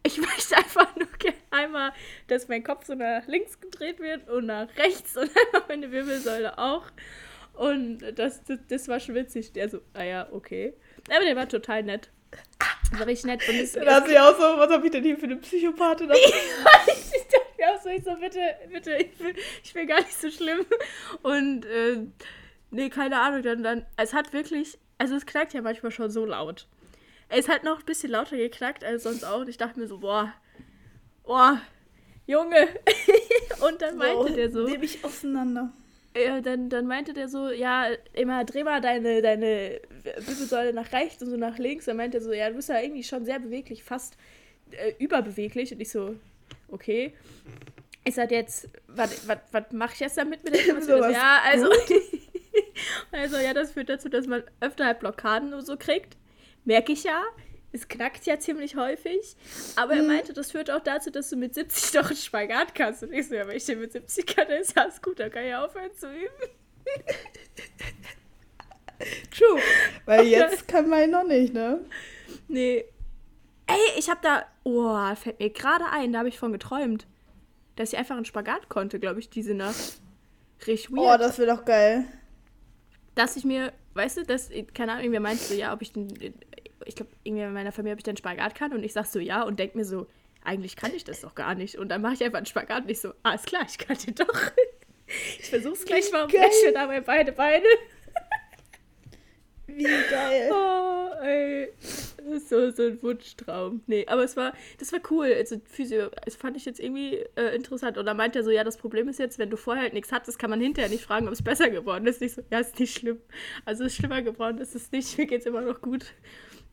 Ich 0.04 0.18
möchte 0.20 0.56
einfach 0.56 0.94
nur 0.96 1.08
gerne 1.18 1.36
einmal, 1.50 1.92
dass 2.28 2.48
mein 2.48 2.62
Kopf 2.64 2.86
so 2.86 2.94
nach 2.94 3.26
links 3.26 3.60
gedreht 3.60 4.00
wird 4.00 4.28
und 4.30 4.46
nach 4.46 4.68
rechts 4.76 5.16
und 5.16 5.30
einmal 5.54 5.68
meine 5.68 5.90
Wirbelsäule 5.92 6.56
auch. 6.58 6.84
Und 7.54 7.98
das, 8.16 8.42
das, 8.44 8.58
das 8.68 8.88
war 8.88 8.98
schon 9.00 9.14
witzig. 9.14 9.52
Der 9.52 9.68
so, 9.68 9.80
ah 9.94 10.04
ja, 10.04 10.28
okay. 10.32 10.74
Aber 11.14 11.24
der 11.24 11.36
war 11.36 11.48
total 11.48 11.82
nett. 11.82 12.10
War 12.92 13.06
richtig 13.06 13.26
nett. 13.26 13.46
Und 13.48 13.56
es, 13.56 13.72
Dann 13.72 13.86
hat 13.88 14.08
sie 14.08 14.18
auch 14.18 14.34
so, 14.36 14.42
was 14.58 14.70
habe 14.70 14.84
ich 14.86 14.90
denn 14.92 15.02
hier 15.04 15.18
für 15.18 15.24
eine 15.26 15.36
Psychopathin? 15.36 16.10
ich 16.14 16.20
dachte 17.28 17.41
auch 17.64 17.80
so, 17.80 17.88
ich 17.88 18.04
so, 18.04 18.14
bitte, 18.16 18.40
bitte, 18.70 18.96
ich 18.98 19.16
bin, 19.16 19.34
ich 19.62 19.74
bin 19.74 19.86
gar 19.86 20.00
nicht 20.00 20.20
so 20.20 20.30
schlimm. 20.30 20.64
Und, 21.22 21.64
äh, 21.66 22.06
nee, 22.70 22.88
keine 22.88 23.20
Ahnung, 23.20 23.42
dann, 23.42 23.62
dann, 23.62 23.86
es 23.96 24.14
hat 24.14 24.32
wirklich, 24.32 24.78
also 24.98 25.14
es 25.14 25.26
knackt 25.26 25.52
ja 25.54 25.62
manchmal 25.62 25.92
schon 25.92 26.10
so 26.10 26.24
laut. 26.24 26.66
Es 27.28 27.48
hat 27.48 27.64
noch 27.64 27.80
ein 27.80 27.86
bisschen 27.86 28.10
lauter 28.10 28.36
geknackt 28.36 28.84
als 28.84 29.04
sonst 29.04 29.24
auch. 29.24 29.40
Und 29.40 29.48
ich 29.48 29.56
dachte 29.56 29.80
mir 29.80 29.86
so, 29.86 29.98
boah, 29.98 30.34
boah, 31.24 31.60
Junge. 32.26 32.68
Und 33.66 33.80
dann 33.80 33.96
meinte 33.96 34.34
der 34.34 34.50
so, 34.50 34.64
Nehme 34.64 34.84
ich 34.84 35.02
auseinander. 35.04 35.72
ja, 36.14 36.40
dann, 36.40 36.68
dann 36.68 36.86
meinte 36.86 37.14
der 37.14 37.28
so, 37.28 37.50
ja, 37.50 37.86
immer 38.12 38.44
dreh 38.44 38.64
mal 38.64 38.80
deine, 38.80 39.22
deine 39.22 39.80
Wirbelsäule 40.02 40.72
nach 40.72 40.92
rechts 40.92 41.22
und 41.22 41.30
so 41.30 41.36
nach 41.36 41.58
links. 41.58 41.86
Dann 41.86 41.96
meinte 41.96 42.18
er 42.18 42.22
so, 42.22 42.32
ja, 42.32 42.48
du 42.50 42.56
bist 42.56 42.68
ja 42.68 42.80
irgendwie 42.80 43.02
schon 43.02 43.24
sehr 43.24 43.38
beweglich, 43.38 43.82
fast 43.82 44.16
äh, 44.72 44.92
überbeweglich. 44.98 45.72
Und 45.72 45.80
ich 45.80 45.90
so, 45.90 46.16
okay. 46.72 47.14
Ist 48.04 48.18
das 48.18 48.30
jetzt, 48.30 48.68
was 48.88 49.24
mache 49.70 49.94
ich 49.94 50.00
jetzt 50.00 50.18
damit 50.18 50.42
mit 50.42 50.54
der 50.66 50.82
so 50.82 50.96
Ja, 50.96 51.40
also. 51.44 51.70
also, 53.12 53.36
ja, 53.38 53.54
das 53.54 53.72
führt 53.72 53.88
dazu, 53.88 54.08
dass 54.08 54.26
man 54.26 54.42
öfter 54.60 54.86
halt 54.86 54.98
Blockaden 55.00 55.54
und 55.54 55.64
so 55.64 55.76
kriegt. 55.76 56.16
Merke 56.64 56.92
ich 56.92 57.04
ja. 57.04 57.22
Es 57.74 57.88
knackt 57.88 58.26
ja 58.26 58.38
ziemlich 58.38 58.76
häufig. 58.76 59.36
Aber 59.76 59.94
er 59.94 60.02
mhm. 60.02 60.08
meinte, 60.08 60.32
das 60.32 60.50
führt 60.50 60.70
auch 60.70 60.80
dazu, 60.80 61.10
dass 61.10 61.30
du 61.30 61.36
mit 61.36 61.54
70 61.54 61.92
doch 61.92 62.08
einen 62.08 62.16
Spagat 62.16 62.74
kannst. 62.74 63.02
Und 63.02 63.12
ich 63.12 63.28
so, 63.28 63.34
ja, 63.34 63.46
wenn 63.46 63.56
ich 63.56 63.64
den 63.64 63.80
mit 63.80 63.92
70 63.92 64.26
kann, 64.26 64.48
dann 64.48 64.60
ist 64.60 64.76
alles 64.76 65.00
gut, 65.00 65.20
dann 65.20 65.30
kann 65.30 65.44
ich 65.44 65.54
aufhören 65.54 65.94
zu 65.94 66.08
üben. 66.08 66.52
True. 69.30 69.60
Weil 70.04 70.26
jetzt 70.26 70.68
kann 70.68 70.88
man 70.88 71.10
noch 71.10 71.24
nicht, 71.24 71.54
ne? 71.54 71.80
Nee. 72.48 72.84
Ey, 73.72 73.98
ich 73.98 74.08
hab 74.08 74.22
da. 74.22 74.44
Oh, 74.64 75.14
fällt 75.14 75.38
mir 75.38 75.50
gerade 75.50 75.86
ein, 75.86 76.12
da 76.12 76.20
habe 76.20 76.28
ich 76.28 76.38
von 76.38 76.52
geträumt. 76.52 77.06
Dass 77.76 77.92
ich 77.92 77.98
einfach 77.98 78.16
einen 78.16 78.24
Spagat 78.24 78.68
konnte, 78.68 79.00
glaube 79.00 79.20
ich, 79.20 79.30
diese 79.30 79.54
Nacht. 79.54 80.00
Richtig 80.66 80.92
oh, 80.92 80.96
weird. 80.96 81.20
Oh, 81.20 81.22
das 81.22 81.38
wäre 81.38 81.56
doch 81.56 81.64
geil. 81.64 82.04
Dass 83.14 83.36
ich 83.36 83.44
mir, 83.44 83.72
weißt 83.94 84.18
du, 84.18 84.22
dass, 84.24 84.50
keine 84.74 84.92
Ahnung, 84.92 85.04
irgendwer 85.04 85.20
meinte 85.20 85.42
so, 85.42 85.54
ja, 85.54 85.72
ob 85.72 85.82
ich 85.82 85.92
den. 85.92 86.08
Ich 86.84 86.96
glaube, 86.96 87.12
irgendwer 87.22 87.48
in 87.48 87.54
meiner 87.54 87.72
Familie, 87.72 87.94
ob 87.94 88.00
ich 88.00 88.04
den 88.04 88.16
Spagat 88.16 88.54
kann. 88.54 88.72
Und 88.72 88.84
ich 88.84 88.92
sag 88.92 89.06
so, 89.06 89.18
ja, 89.18 89.42
und 89.42 89.58
denk 89.58 89.74
mir 89.74 89.84
so, 89.84 90.06
eigentlich 90.44 90.76
kann 90.76 90.94
ich 90.94 91.04
das 91.04 91.20
doch 91.20 91.34
gar 91.34 91.54
nicht. 91.54 91.78
Und 91.78 91.88
dann 91.88 92.02
mache 92.02 92.14
ich 92.14 92.24
einfach 92.24 92.38
einen 92.38 92.46
Spagat 92.46 92.82
und 92.82 92.90
ich 92.90 93.00
so, 93.00 93.12
alles 93.22 93.44
klar, 93.44 93.62
ich 93.66 93.78
kann 93.78 93.96
den 93.96 94.14
doch. 94.14 94.28
Ich 95.38 95.50
versuch's 95.50 95.84
gleich 95.84 96.10
mal 96.10 96.22
und 96.22 96.32
breche 96.32 96.72
dabei 96.72 97.02
beide 97.02 97.32
Beine. 97.32 97.66
Wie 99.76 99.84
geil. 100.10 100.50
Oh, 100.52 101.24
ey. 101.24 101.68
Das 101.78 102.42
ist 102.42 102.48
so, 102.48 102.70
so 102.70 102.82
ein 102.84 103.02
Wunschtraum. 103.02 103.82
Nee, 103.86 104.06
aber 104.06 104.24
es 104.24 104.36
war, 104.36 104.52
das 104.78 104.92
war 104.92 105.00
cool. 105.10 105.32
Also 105.32 105.60
Physio, 105.64 106.08
das 106.24 106.36
fand 106.36 106.56
ich 106.56 106.64
jetzt 106.64 106.80
irgendwie 106.80 107.24
äh, 107.36 107.54
interessant. 107.54 107.98
Und 107.98 108.06
da 108.06 108.14
meint 108.14 108.36
er 108.36 108.44
so, 108.44 108.50
ja, 108.50 108.64
das 108.64 108.76
Problem 108.76 109.08
ist 109.08 109.18
jetzt, 109.18 109.38
wenn 109.38 109.50
du 109.50 109.56
vorher 109.56 109.82
halt 109.82 109.92
nichts 109.94 110.12
hattest, 110.12 110.38
kann 110.38 110.50
man 110.50 110.60
hinterher 110.60 110.90
nicht 110.90 111.04
fragen, 111.04 111.26
ob 111.26 111.32
es 111.32 111.42
besser 111.42 111.70
geworden 111.70 112.06
ist. 112.06 112.20
Nicht 112.20 112.34
so, 112.34 112.42
ja, 112.50 112.60
ist 112.60 112.78
nicht 112.78 112.96
schlimm. 112.98 113.18
Also 113.64 113.84
es 113.84 113.92
ist 113.92 113.98
schlimmer 113.98 114.22
geworden, 114.22 114.58
ist 114.58 114.74
es 114.74 114.90
nicht. 114.92 115.18
Mir 115.18 115.26
geht's 115.26 115.46
immer 115.46 115.62
noch 115.62 115.80
gut. 115.80 116.06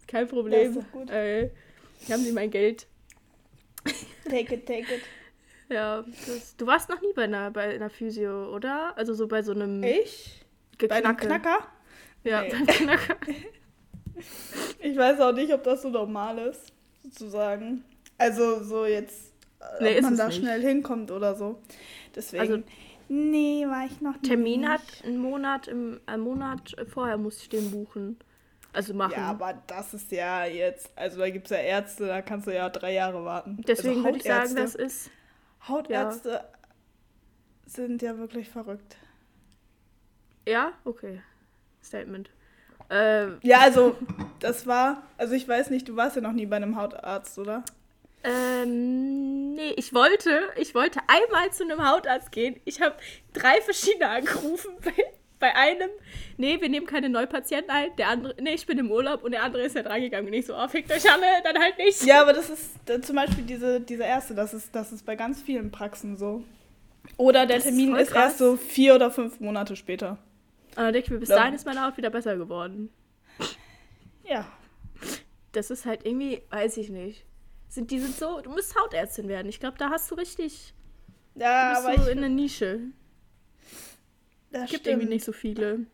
Kein 0.08 0.28
Problem. 0.28 0.76
Das 0.76 0.84
ist 0.84 0.92
gut. 0.92 1.10
Äh, 1.10 1.50
haben 2.10 2.24
Sie 2.24 2.32
mein 2.32 2.52
Geld. 2.52 2.88
Take 4.26 4.56
it, 4.56 4.66
take 4.66 4.82
it. 4.82 5.02
Ja, 5.70 6.04
das, 6.28 6.56
du 6.58 6.66
warst 6.66 6.90
noch 6.90 7.02
nie 7.02 7.14
bei 7.14 7.24
einer, 7.24 7.52
bei 7.52 7.76
einer 7.76 7.90
Physio, 7.90 8.54
oder? 8.56 8.98
Also 8.98 9.14
so 9.14 9.28
bei 9.28 9.44
so 9.44 9.52
einem. 9.52 9.84
Ich? 9.84 10.46
Geknacke. 10.78 11.04
Bei 11.04 11.10
einem 11.10 11.18
Knacker? 11.18 11.68
Ja, 12.30 12.44
beim 12.44 12.68
ich 14.80 14.98
weiß 14.98 15.20
auch 15.22 15.34
nicht, 15.34 15.52
ob 15.52 15.64
das 15.64 15.82
so 15.82 15.90
normal 15.90 16.38
ist, 16.38 16.72
sozusagen. 17.04 17.84
Also 18.20 18.64
so 18.64 18.86
jetzt, 18.86 19.34
nee, 19.80 19.98
ob 19.98 20.04
man 20.04 20.18
da 20.18 20.28
nicht. 20.28 20.38
schnell 20.38 20.62
hinkommt 20.62 21.10
oder 21.10 21.36
so. 21.36 21.60
Deswegen. 22.16 22.42
Also, 22.42 22.64
nee, 23.08 23.66
war 23.66 23.86
ich 23.86 24.00
noch 24.02 24.14
nicht. 24.14 24.26
Termin 24.26 24.70
hat 24.70 24.82
einen 25.04 25.18
Monat, 25.18 25.68
im, 25.68 26.00
einen 26.06 26.22
Monat 26.22 26.76
vorher 26.88 27.18
muss 27.18 27.42
ich 27.42 27.50
den 27.50 27.72
buchen. 27.72 28.20
Also 28.72 28.94
machen. 28.94 29.14
Ja, 29.16 29.32
aber 29.32 29.64
das 29.66 29.96
ist 29.96 30.12
ja 30.12 30.46
jetzt, 30.46 30.92
also 30.96 31.18
da 31.18 31.30
gibt 31.32 31.46
es 31.46 31.52
ja 31.52 31.58
Ärzte, 31.58 32.06
da 32.06 32.22
kannst 32.22 32.46
du 32.46 32.54
ja 32.54 32.70
drei 32.70 32.94
Jahre 32.94 33.26
warten. 33.26 33.64
Deswegen 33.68 33.96
also 33.96 34.06
würde 34.06 34.18
ich 34.20 34.24
sagen, 34.24 34.56
das 34.56 34.76
ist 34.76 35.10
Hautärzte 35.68 36.30
ja. 36.30 36.46
sind 37.66 38.04
ja 38.04 38.16
wirklich 38.20 38.48
verrückt. 38.48 38.98
Ja, 40.48 40.74
okay. 40.86 41.24
Statement. 41.84 42.30
Äh, 42.90 43.28
ja, 43.44 43.60
also, 43.60 43.96
das 44.40 44.66
war, 44.66 45.04
also 45.18 45.34
ich 45.34 45.48
weiß 45.48 45.70
nicht, 45.70 45.88
du 45.88 45.96
warst 45.96 46.16
ja 46.16 46.22
noch 46.22 46.34
nie 46.34 46.46
bei 46.46 46.56
einem 46.56 46.76
Hautarzt, 46.76 47.38
oder? 47.38 47.64
Ähm, 48.24 49.54
nee, 49.54 49.74
ich 49.78 49.94
wollte, 49.94 50.42
ich 50.58 50.76
wollte 50.76 51.00
einmal 51.08 51.52
zu 51.52 51.64
einem 51.64 51.88
Hautarzt 51.88 52.32
gehen. 52.32 52.60
Ich 52.66 52.82
habe 52.82 52.96
drei 53.34 53.62
verschiedene 53.62 54.10
angerufen. 54.10 54.72
Bei, 54.84 54.94
bei 55.40 55.56
einem, 55.56 55.90
nee, 56.36 56.60
wir 56.60 56.68
nehmen 56.68 56.86
keine 56.86 57.08
Neupatienten 57.08 57.70
ein. 57.70 57.96
Der 57.98 58.10
andere, 58.10 58.36
nee, 58.42 58.56
ich 58.56 58.66
bin 58.66 58.78
im 58.78 58.92
Urlaub 58.92 59.24
und 59.24 59.32
der 59.32 59.42
andere 59.42 59.64
ist 59.64 59.74
ja 59.74 59.84
drangegangen. 59.84 60.28
Und 60.28 60.34
ich 60.34 60.46
so, 60.46 60.54
oh, 60.54 60.68
fickt 60.68 60.92
euch 60.92 61.10
alle, 61.10 61.24
dann 61.46 61.58
halt 61.58 61.78
nicht. 61.78 62.04
Ja, 62.04 62.22
aber 62.22 62.34
das 62.34 62.50
ist 62.50 62.72
äh, 62.90 63.00
zum 63.00 63.16
Beispiel 63.16 63.46
diese, 63.46 63.80
diese 63.80 64.04
erste, 64.04 64.36
das 64.36 64.54
ist, 64.54 64.76
das 64.76 64.92
ist 64.92 65.06
bei 65.06 65.16
ganz 65.16 65.42
vielen 65.42 65.72
Praxen 65.72 66.18
so. 66.18 66.44
Oder 67.16 67.46
der 67.46 67.58
das 67.58 67.66
Termin 67.68 67.96
ist, 67.96 68.10
ist 68.10 68.16
erst 68.16 68.38
so 68.38 68.58
vier 68.58 68.96
oder 68.96 69.12
fünf 69.12 69.40
Monate 69.40 69.78
später. 69.78 70.18
Aber 70.76 70.92
denke 70.92 71.06
ich 71.06 71.12
mir, 71.12 71.20
bis 71.20 71.30
dahin 71.30 71.54
ist 71.54 71.66
meine 71.66 71.86
Haut 71.86 71.98
wieder 71.98 72.10
besser 72.10 72.38
geworden. 72.38 72.90
Ja. 74.24 74.46
Das 75.52 75.72
ist 75.72 75.86
halt 75.86 76.06
irgendwie, 76.06 76.42
weiß 76.52 76.78
ich 76.78 76.90
nicht. 76.90 77.26
Sind, 77.68 77.92
die 77.92 78.00
sind 78.00 78.16
so, 78.16 78.42
du 78.42 78.50
musst 78.52 78.80
Hautärztin 78.80 79.28
werden. 79.28 79.48
Ich 79.48 79.60
glaube, 79.60 79.78
da 79.78 79.90
hast 79.90 80.10
du 80.12 80.16
richtig. 80.16 80.74
Ja, 81.36 81.70
du 81.70 81.76
bist 81.76 81.88
aber 81.88 82.04
so 82.06 82.12
in 82.12 82.20
der 82.20 82.30
Nische. 82.30 82.80
Das 84.52 84.70
gibt 84.70 84.82
stimmt. 84.82 84.88
irgendwie 84.88 85.14
nicht 85.14 85.26
so 85.26 85.32
viele. 85.32 85.86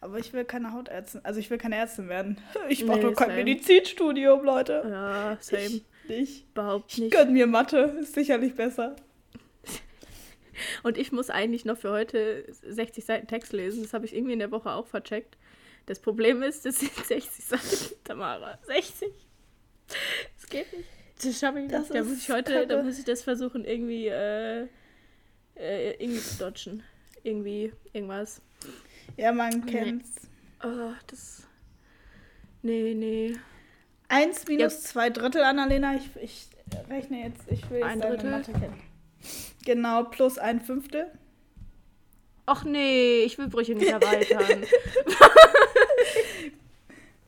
Aber 0.00 0.18
ich 0.18 0.32
will 0.32 0.44
keine 0.44 0.72
Hautärztin, 0.72 1.24
also 1.24 1.40
ich 1.40 1.48
will 1.50 1.58
keine 1.58 1.76
Ärztin 1.76 2.08
werden. 2.08 2.38
Ich 2.68 2.84
mache 2.84 2.98
nee, 2.98 3.02
doch 3.04 3.14
kein 3.14 3.30
same. 3.30 3.44
Medizinstudium, 3.44 4.44
Leute. 4.44 4.84
Ja, 4.88 5.38
same. 5.40 5.62
Ich, 5.62 5.84
nicht. 6.08 6.50
Überhaupt 6.50 6.98
nicht. 6.98 7.06
Ich 7.06 7.10
gönn 7.10 7.32
mir 7.32 7.46
Mathe, 7.46 7.96
ist 8.00 8.14
sicherlich 8.14 8.54
besser. 8.54 8.96
Und 10.82 10.98
ich 10.98 11.12
muss 11.12 11.30
eigentlich 11.30 11.64
noch 11.64 11.78
für 11.78 11.90
heute 11.90 12.44
60 12.62 13.04
Seiten 13.04 13.26
Text 13.26 13.52
lesen. 13.52 13.82
Das 13.82 13.94
habe 13.94 14.04
ich 14.04 14.14
irgendwie 14.14 14.32
in 14.34 14.38
der 14.38 14.50
Woche 14.50 14.70
auch 14.70 14.86
vercheckt. 14.86 15.36
Das 15.86 16.00
Problem 16.00 16.42
ist, 16.42 16.64
das 16.64 16.80
sind 16.80 16.94
60 17.04 17.44
Seiten, 17.44 17.94
Tamara. 18.04 18.58
60. 18.66 19.08
Das 19.86 20.48
geht 20.48 20.72
nicht. 20.72 20.88
Das 21.22 21.38
schaffe 21.38 21.60
ich 21.60 21.70
nicht. 21.70 21.94
Da 21.94 22.02
muss 22.02 22.18
ich 22.18 22.30
heute, 22.30 22.66
da 22.66 22.82
muss 22.82 22.98
ich 22.98 23.04
das 23.04 23.22
versuchen, 23.22 23.64
irgendwie, 23.64 24.08
äh, 24.08 24.66
äh, 25.56 25.92
irgendwie 26.02 26.20
zu 26.20 26.38
dodgen. 26.38 26.82
Irgendwie, 27.22 27.72
irgendwas. 27.92 28.42
Ja, 29.16 29.32
man 29.32 29.64
kennt's. 29.66 30.10
Nee. 30.62 30.68
Oh, 30.68 30.92
das. 31.06 31.46
Nee, 32.62 32.94
nee. 32.94 33.36
Eins 34.08 34.46
minus 34.46 34.74
ja. 34.74 34.80
zwei 34.80 35.10
Drittel, 35.10 35.42
Annalena. 35.42 35.94
Ich, 35.94 36.10
ich 36.20 36.48
rechne 36.88 37.24
jetzt, 37.24 37.42
ich 37.50 37.68
will 37.70 37.78
jetzt 37.78 37.86
Ein 37.86 38.00
Drittel. 38.00 38.30
Mathe 38.30 38.52
kennen. 38.52 38.93
Genau, 39.64 40.04
plus 40.04 40.38
ein 40.38 40.60
Fünftel. 40.60 41.10
Ach 42.46 42.64
nee, 42.64 43.22
ich 43.24 43.38
will 43.38 43.48
Brüche 43.48 43.74
nicht 43.74 43.90
erweitern. 43.90 44.64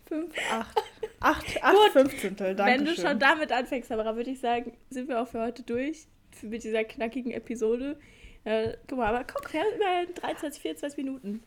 Fünf, 0.07 0.35
acht. 0.51 0.83
Acht, 1.21 1.63
acht 1.63 1.75
Gut, 1.75 1.93
Fünfzehntel, 1.93 2.55
danke 2.55 2.73
Wenn 2.73 2.85
du 2.85 2.95
schön. 2.95 3.07
schon 3.07 3.19
damit 3.19 3.51
anfängst, 3.51 3.89
Samara, 3.89 4.15
würde 4.17 4.31
ich 4.31 4.39
sagen, 4.41 4.77
sind 4.91 5.09
wir 5.09 5.21
auch 5.21 5.29
für 5.29 5.41
heute 5.41 5.63
durch. 5.63 6.07
Mit 6.43 6.65
dieser 6.65 6.85
knackigen 6.85 7.33
Episode. 7.33 7.99
Äh, 8.45 8.75
guck 8.89 8.99
mal, 8.99 9.07
aber 9.09 9.25
guck, 9.25 9.51
wir 9.53 9.61
haben 9.61 9.75
über 9.75 10.21
23, 10.21 10.61
24 10.63 10.99
Minuten. 10.99 11.43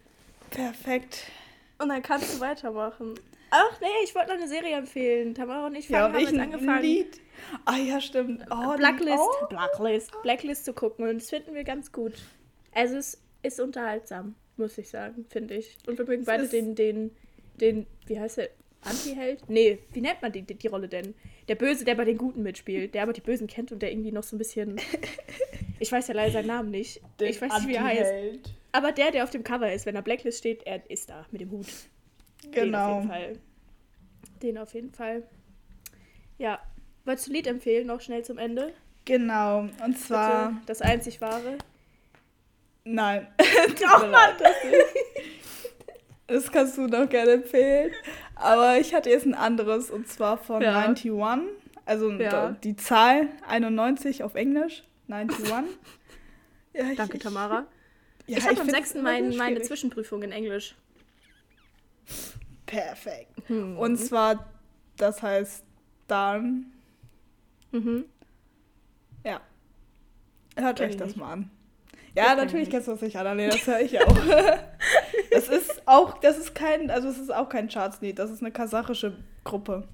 Perfekt. 0.50 1.28
Und 1.78 1.90
dann 1.90 2.02
kannst 2.02 2.36
du 2.36 2.40
weitermachen. 2.42 3.14
Ach 3.52 3.82
nee, 3.82 3.88
ich 4.04 4.14
wollte 4.16 4.30
noch 4.30 4.36
eine 4.36 4.48
Serie 4.48 4.78
empfehlen. 4.78 5.34
Tamara 5.34 5.68
und 5.68 5.76
ich 5.76 5.88
fangen, 5.88 6.00
ja, 6.00 6.08
haben 6.08 6.16
ich 6.16 6.30
jetzt 6.30 6.40
angefangen. 6.40 6.82
Lied. 6.82 7.22
Ah 7.66 7.78
ja, 7.78 8.02
stimmt. 8.02 8.46
Oh, 8.52 8.76
Blacklist, 8.76 9.18
oh. 9.18 9.48
Blacklist, 9.48 10.12
Blacklist 10.22 10.66
zu 10.66 10.74
gucken 10.74 11.08
und 11.08 11.22
das 11.22 11.30
finden 11.30 11.56
wir 11.56 11.64
ganz 11.64 11.92
gut. 11.92 12.14
Also 12.74 12.98
es 12.98 13.22
ist 13.42 13.60
unterhaltsam, 13.60 14.36
muss 14.58 14.78
ich 14.78 14.90
sagen, 14.90 15.26
finde 15.30 15.56
ich. 15.56 15.78
Und 15.88 15.98
wir 15.98 16.06
mögen 16.06 16.26
beide 16.26 16.48
den, 16.48 16.76
den, 16.76 17.12
den, 17.60 17.88
wie 18.06 18.20
heißt 18.20 18.38
der, 18.38 18.50
Anti-Held? 18.82 19.50
Nee, 19.50 19.80
wie 19.92 20.02
nennt 20.02 20.22
man 20.22 20.32
die, 20.32 20.42
die, 20.42 20.56
die, 20.56 20.68
Rolle 20.68 20.88
denn? 20.88 21.14
Der 21.48 21.56
Böse, 21.56 21.84
der 21.84 21.96
bei 21.96 22.06
den 22.06 22.18
Guten 22.18 22.44
mitspielt, 22.44 22.94
der 22.94 23.04
aber 23.04 23.14
die 23.14 23.22
Bösen 23.22 23.48
kennt 23.48 23.72
und 23.72 23.82
der 23.82 23.92
irgendwie 23.92 24.12
noch 24.12 24.24
so 24.24 24.36
ein 24.36 24.40
bisschen. 24.40 24.78
Ich 25.82 25.94
weiß 25.94 26.10
ja 26.10 26.14
leider 26.14 26.34
seinen 26.34 26.48
Namen 26.48 26.72
nicht. 26.72 27.00
Den 27.22 27.30
ich 27.30 27.42
weiß 27.42 27.54
nicht, 27.54 27.70
wie 27.70 27.76
er 27.76 27.84
heißt. 27.86 28.14
Aber 28.74 28.92
der, 28.92 29.12
der 29.12 29.24
auf 29.24 29.30
dem 29.30 29.46
Cover 29.46 29.72
ist, 29.72 29.86
wenn 29.86 29.96
er 29.96 30.02
Blacklist 30.02 30.40
steht, 30.40 30.64
er 30.68 30.82
ist 30.92 31.10
da 31.10 31.26
mit 31.32 31.40
dem 31.40 31.52
Hut. 31.52 31.68
Genau. 32.52 33.02
Den 33.02 33.04
auf 33.04 33.04
jeden 33.04 33.10
Fall. 33.10 33.40
Den 34.42 34.58
auf 34.58 34.74
jeden 34.74 34.92
Fall. 34.92 35.24
Ja. 36.38 36.60
Wolltest 37.06 37.28
du 37.28 37.32
ein 37.32 37.36
Lied 37.36 37.48
empfehlen, 37.48 37.88
noch 37.88 38.02
schnell 38.02 38.24
zum 38.24 38.38
Ende? 38.38 38.74
Genau. 39.06 39.68
Und 39.84 39.98
zwar. 39.98 40.50
Bitte, 40.50 40.62
das 40.68 40.82
einzig 40.82 41.22
wahre. 41.22 41.58
Nein. 42.84 43.28
Doch, 43.82 44.10
Mann, 44.10 44.36
das, 44.40 44.56
das 46.28 46.52
kannst 46.52 46.78
du 46.78 46.88
noch 46.88 47.10
gerne 47.10 47.32
empfehlen. 47.32 47.92
Aber 48.36 48.80
ich 48.80 48.94
hatte 48.94 49.10
jetzt 49.10 49.26
ein 49.26 49.34
anderes 49.34 49.92
und 49.92 50.08
zwar 50.08 50.38
von 50.38 50.62
ja. 50.62 50.78
91. 50.78 51.50
Also 51.86 52.12
ja. 52.12 52.56
die 52.64 52.76
Zahl 52.76 53.28
91 53.48 54.24
auf 54.24 54.36
Englisch. 54.36 54.84
91. 55.10 55.50
ja, 56.74 56.92
ich, 56.92 56.98
Danke, 56.98 57.20
Tamara. 57.20 57.66
Ich, 58.28 58.38
ja, 58.38 58.44
ich 58.44 58.48
habe 58.48 58.62
am 58.62 58.70
6. 58.70 58.96
Mein, 58.96 59.36
meine 59.36 59.62
Zwischenprüfung 59.62 60.22
in 60.24 60.32
Englisch. 60.32 60.76
Perfekt. 62.66 63.50
Mhm. 63.50 63.78
Und 63.78 63.98
zwar, 63.98 64.46
das 64.98 65.22
heißt 65.22 65.64
Darn. 66.08 66.66
Mhm. 67.72 68.06
Ja. 69.24 69.42
Hört 70.56 70.82
euch 70.82 70.98
das 70.98 71.16
mal 71.16 71.34
an. 71.34 71.52
Ja, 72.16 72.36
natürlich 72.36 72.70
kennst 72.70 72.88
du 72.88 72.92
das 72.92 73.02
nicht, 73.02 73.16
Annalena, 73.16 73.52
das 73.52 73.66
höre 73.66 73.82
ich 73.82 74.00
auch. 74.02 74.18
das 75.32 75.48
ist 75.48 75.88
auch, 75.88 76.18
das 76.18 76.38
ist 76.38 76.56
kein, 76.56 76.90
also 76.90 77.08
es 77.08 77.18
ist 77.18 77.34
auch 77.34 77.50
kein 77.50 77.70
Chartslied, 77.70 78.18
das 78.18 78.32
ist 78.32 78.42
eine 78.42 78.52
kasachische 78.52 79.16
Gruppe. 79.44 79.88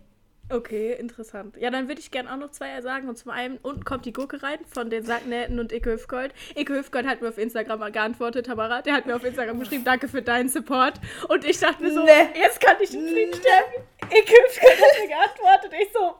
Okay, 0.48 0.94
interessant. 0.94 1.58
Ja, 1.58 1.72
dann 1.72 1.88
würde 1.88 2.00
ich 2.00 2.12
gerne 2.12 2.32
auch 2.32 2.38
noch 2.38 2.52
zwei 2.52 2.80
sagen. 2.82 3.10
Und 3.10 3.18
zum 3.18 3.32
einen, 3.32 3.58
unten 3.58 3.84
kommt 3.84 4.06
die 4.06 4.14
Gurke 4.14 4.44
rein 4.44 4.60
von 4.72 4.92
den 4.92 5.04
Sacknähten 5.04 5.60
und 5.60 5.72
Ike 5.74 5.92
Hüfgold. 5.94 6.34
Ike 6.56 6.72
Hüfgold 6.76 7.08
hat 7.08 7.22
mir 7.22 7.30
auf 7.30 7.40
Instagram 7.40 7.92
geantwortet, 7.92 8.46
Tamara. 8.46 8.84
Der 8.84 8.94
hat 8.94 9.08
mir 9.08 9.16
auf 9.16 9.24
Instagram 9.24 9.60
geschrieben, 9.60 9.84
danke 9.84 10.08
für 10.08 10.22
deinen 10.22 10.48
Support. 10.50 11.00
Und 11.30 11.46
ich 11.46 11.60
dachte 11.60 11.82
mir 11.82 11.92
so, 11.92 12.04
Nee. 12.04 12.12
jetzt 12.40 12.62
kann 12.62 12.76
ich 12.80 12.94
in 12.94 13.08
Frieden 13.08 13.34
sterben. 13.34 13.84
Ike 14.04 14.34
Hüfgold 14.34 14.82
hat 14.82 15.02
mir 15.02 15.08
geantwortet. 15.08 15.72
Ich 15.82 15.92
so, 15.92 16.16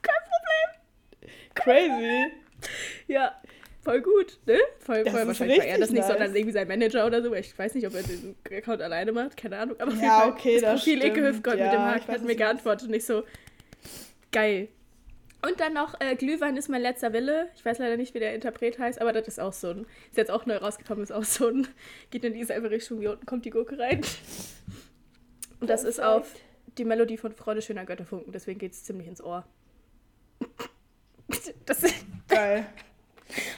kein 0.00 0.14
Problem. 0.24 1.34
Crazy. 1.54 2.32
Ja, 3.08 3.34
voll 3.84 4.00
gut, 4.00 4.38
ne? 4.46 4.58
Voll, 4.78 5.04
Das 5.04 5.12
voll 5.12 5.26
wahrscheinlich 5.26 5.58
war 5.58 5.66
er 5.66 5.78
das 5.78 5.90
nicht, 5.90 5.98
nice. 6.00 6.08
sondern 6.08 6.34
irgendwie 6.34 6.52
sein 6.52 6.66
Manager 6.68 7.04
oder 7.06 7.22
so. 7.22 7.34
Ich 7.34 7.58
weiß 7.58 7.74
nicht, 7.74 7.86
ob 7.86 7.94
er 7.94 8.02
den 8.04 8.36
Account 8.56 8.80
alleine 8.80 9.12
macht, 9.12 9.36
keine 9.36 9.58
Ahnung. 9.58 9.76
Aber 9.78 9.88
auf 9.88 9.94
jeden 9.94 10.04
Ja, 10.06 10.20
Fall 10.20 10.30
okay, 10.30 10.60
das 10.60 10.72
Profil 10.80 10.98
Ike 11.04 11.10
stimmt. 11.12 11.26
Hüfgold 11.28 11.56
mit 11.56 11.66
Ja, 11.66 11.72
dem 11.72 11.80
Haken 11.82 12.12
hat 12.12 12.22
mir 12.22 12.36
geantwortet 12.36 12.88
und 12.88 12.94
ich 12.94 13.04
so, 13.04 13.22
geil. 14.32 14.68
Und 15.42 15.58
dann 15.58 15.72
noch 15.72 15.98
äh, 16.00 16.16
Glühwein 16.16 16.56
ist 16.58 16.68
mein 16.68 16.82
letzter 16.82 17.14
Wille. 17.14 17.48
Ich 17.56 17.64
weiß 17.64 17.78
leider 17.78 17.96
nicht, 17.96 18.12
wie 18.14 18.18
der 18.18 18.34
Interpret 18.34 18.78
heißt, 18.78 19.00
aber 19.00 19.12
das 19.14 19.26
ist 19.26 19.40
auch 19.40 19.54
so 19.54 19.70
ein, 19.70 19.86
ist 20.10 20.18
jetzt 20.18 20.30
auch 20.30 20.44
neu 20.44 20.56
rausgekommen, 20.56 21.02
ist 21.02 21.12
auch 21.12 21.24
so 21.24 21.48
ein, 21.48 21.66
geht 22.10 22.24
in 22.24 22.34
dieselbe 22.34 22.70
Richtung, 22.70 23.00
wie 23.00 23.08
unten 23.08 23.24
kommt 23.24 23.44
die 23.46 23.50
Gurke 23.50 23.78
rein. 23.78 24.02
Und 25.60 25.70
das 25.70 25.84
ist 25.84 25.98
auf 26.00 26.34
die 26.78 26.84
Melodie 26.84 27.16
von 27.16 27.32
Freude 27.32 27.62
schöner 27.62 27.84
Götterfunken, 27.86 28.32
deswegen 28.32 28.58
geht 28.58 28.72
es 28.72 28.84
ziemlich 28.84 29.06
ins 29.08 29.22
Ohr. 29.22 29.44
Das 31.64 31.82
ist, 31.84 31.94
Geil. 32.28 32.66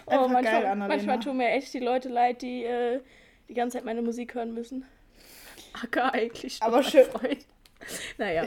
Oh, 0.04 0.10
Einfach 0.10 0.28
manchmal, 0.28 0.62
geil, 0.62 0.76
manchmal 0.76 1.20
tun 1.20 1.36
mir 1.38 1.48
echt 1.48 1.72
die 1.72 1.78
Leute 1.78 2.10
leid, 2.10 2.42
die 2.42 2.64
äh, 2.64 3.00
die 3.48 3.54
ganze 3.54 3.78
Zeit 3.78 3.86
meine 3.86 4.02
Musik 4.02 4.34
hören 4.34 4.52
müssen. 4.52 4.84
Acker 5.72 6.12
eigentlich. 6.12 6.60
Aber 6.60 6.82
schön- 6.82 7.06
Freund. 7.06 7.38
Naja, 8.18 8.46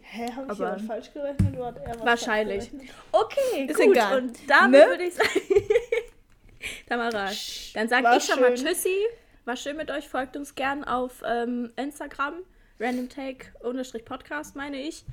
Hä, 0.00 0.32
habe 0.32 0.46
ich 0.52 0.60
Aber- 0.60 0.78
falsch 0.78 1.12
gerechnet? 1.12 1.54
Oder 1.56 1.66
hat 1.66 1.78
er 1.78 1.94
was 1.98 2.04
wahrscheinlich. 2.06 2.70
Okay, 3.12 3.66
Ist 3.68 3.76
gut. 3.76 3.86
egal. 3.92 4.18
Und 4.22 4.38
damit 4.48 4.80
Ne? 4.80 4.86
würde 4.88 5.04
ich 5.04 5.14
sagen, 5.14 5.30
Tamara, 6.88 7.30
dann 7.74 7.88
sage 7.88 8.06
ich 8.16 8.24
schon 8.24 8.40
mal. 8.40 8.54
Tschüssi. 8.54 8.96
War 9.44 9.56
schön 9.56 9.76
mit 9.76 9.90
euch. 9.90 10.08
Folgt 10.08 10.36
uns 10.36 10.54
gern 10.54 10.84
auf 10.84 11.22
ähm, 11.26 11.70
Instagram. 11.76 12.34
randomtake-podcast 12.80 14.56
meine 14.56 14.80
ich. 14.80 15.04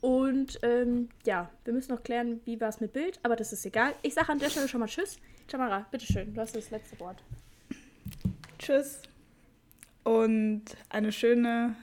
Und 0.00 0.58
ähm, 0.62 1.10
ja, 1.24 1.50
wir 1.64 1.72
müssen 1.74 1.92
noch 1.92 2.02
klären, 2.02 2.40
wie 2.46 2.60
war 2.60 2.68
es 2.70 2.80
mit 2.80 2.92
Bild, 2.94 3.20
aber 3.22 3.36
das 3.36 3.52
ist 3.52 3.66
egal. 3.66 3.94
Ich 4.02 4.14
sage 4.14 4.30
an 4.30 4.38
der 4.38 4.48
Stelle 4.48 4.66
schon 4.68 4.80
mal 4.80 4.86
Tschüss. 4.86 5.18
Tamara, 5.46 5.86
bitteschön, 5.90 6.32
du 6.32 6.40
hast 6.40 6.56
das 6.56 6.70
letzte 6.70 6.98
Wort. 7.00 7.22
Tschüss. 8.58 9.02
Und 10.04 10.62
eine 10.88 11.12
schöne 11.12 11.76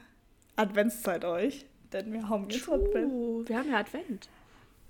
Adventszeit 0.58 1.24
euch. 1.24 1.66
Denn 1.92 2.12
wir 2.12 2.28
haben 2.28 2.48
jetzt 2.50 2.68
Advent. 2.68 3.12
Uh, 3.12 3.44
wir 3.46 3.58
haben 3.58 3.70
ja 3.70 3.78
Advent. 3.78 4.28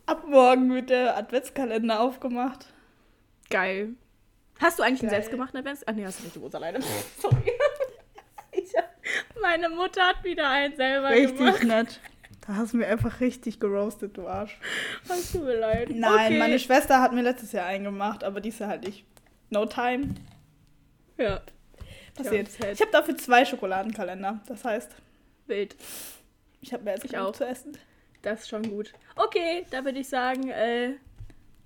Ab 0.06 0.24
morgen 0.26 0.72
wird 0.74 0.90
der 0.90 1.16
Adventskalender 1.16 2.00
aufgemacht. 2.00 2.66
Geil. 3.50 3.90
Hast 4.58 4.78
du 4.78 4.82
eigentlich 4.82 5.02
einen 5.02 5.10
Geil. 5.10 5.20
selbstgemachten 5.20 5.60
Advents? 5.60 5.84
Ach 5.86 5.92
nee, 5.92 6.04
hast 6.04 6.18
du 6.18 6.24
nicht, 6.24 6.36
du 6.36 6.40
wohnst 6.40 6.56
alleine. 6.56 6.80
Sorry. 7.18 7.52
Ich 8.52 8.72
meine 9.40 9.68
Mutter 9.68 10.02
hat 10.02 10.24
wieder 10.24 10.48
einen 10.48 10.74
selber 10.76 11.10
Richtig 11.10 11.38
gemacht. 11.38 11.64
nett. 11.64 12.00
Da 12.46 12.56
hast 12.56 12.72
du 12.72 12.78
mir 12.78 12.86
einfach 12.86 13.20
richtig 13.20 13.60
geroastet, 13.60 14.16
du 14.16 14.26
Arsch. 14.26 14.58
Hast 15.08 15.34
du 15.34 15.40
mir 15.40 15.58
leid. 15.58 15.90
Nein, 15.90 16.26
okay. 16.26 16.38
meine 16.38 16.58
Schwester 16.58 17.00
hat 17.00 17.12
mir 17.12 17.22
letztes 17.22 17.52
Jahr 17.52 17.66
einen 17.66 17.84
gemacht, 17.84 18.24
aber 18.24 18.40
dies 18.40 18.58
Jahr 18.58 18.70
halt 18.70 18.84
nicht. 18.84 19.04
No 19.50 19.66
time. 19.66 20.14
Ja, 21.18 21.42
Passiert. 22.18 22.50
Sad. 22.50 22.72
Ich 22.72 22.80
habe 22.80 22.90
dafür 22.90 23.16
zwei 23.16 23.44
Schokoladenkalender. 23.44 24.40
Das 24.46 24.64
heißt, 24.64 24.90
wild. 25.48 25.76
ich 26.60 26.72
habe 26.72 26.84
mehr 26.84 26.94
als 26.94 27.04
Ich 27.04 27.10
genug 27.12 27.26
auch. 27.26 27.32
zu 27.32 27.46
essen. 27.46 27.76
Das 28.22 28.40
ist 28.40 28.48
schon 28.48 28.68
gut. 28.68 28.92
Okay, 29.16 29.64
da 29.70 29.84
würde 29.84 29.98
ich 30.00 30.08
sagen, 30.08 30.48
äh, 30.50 30.94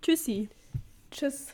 tschüssi. 0.02 0.48
Tschüss. 1.10 1.48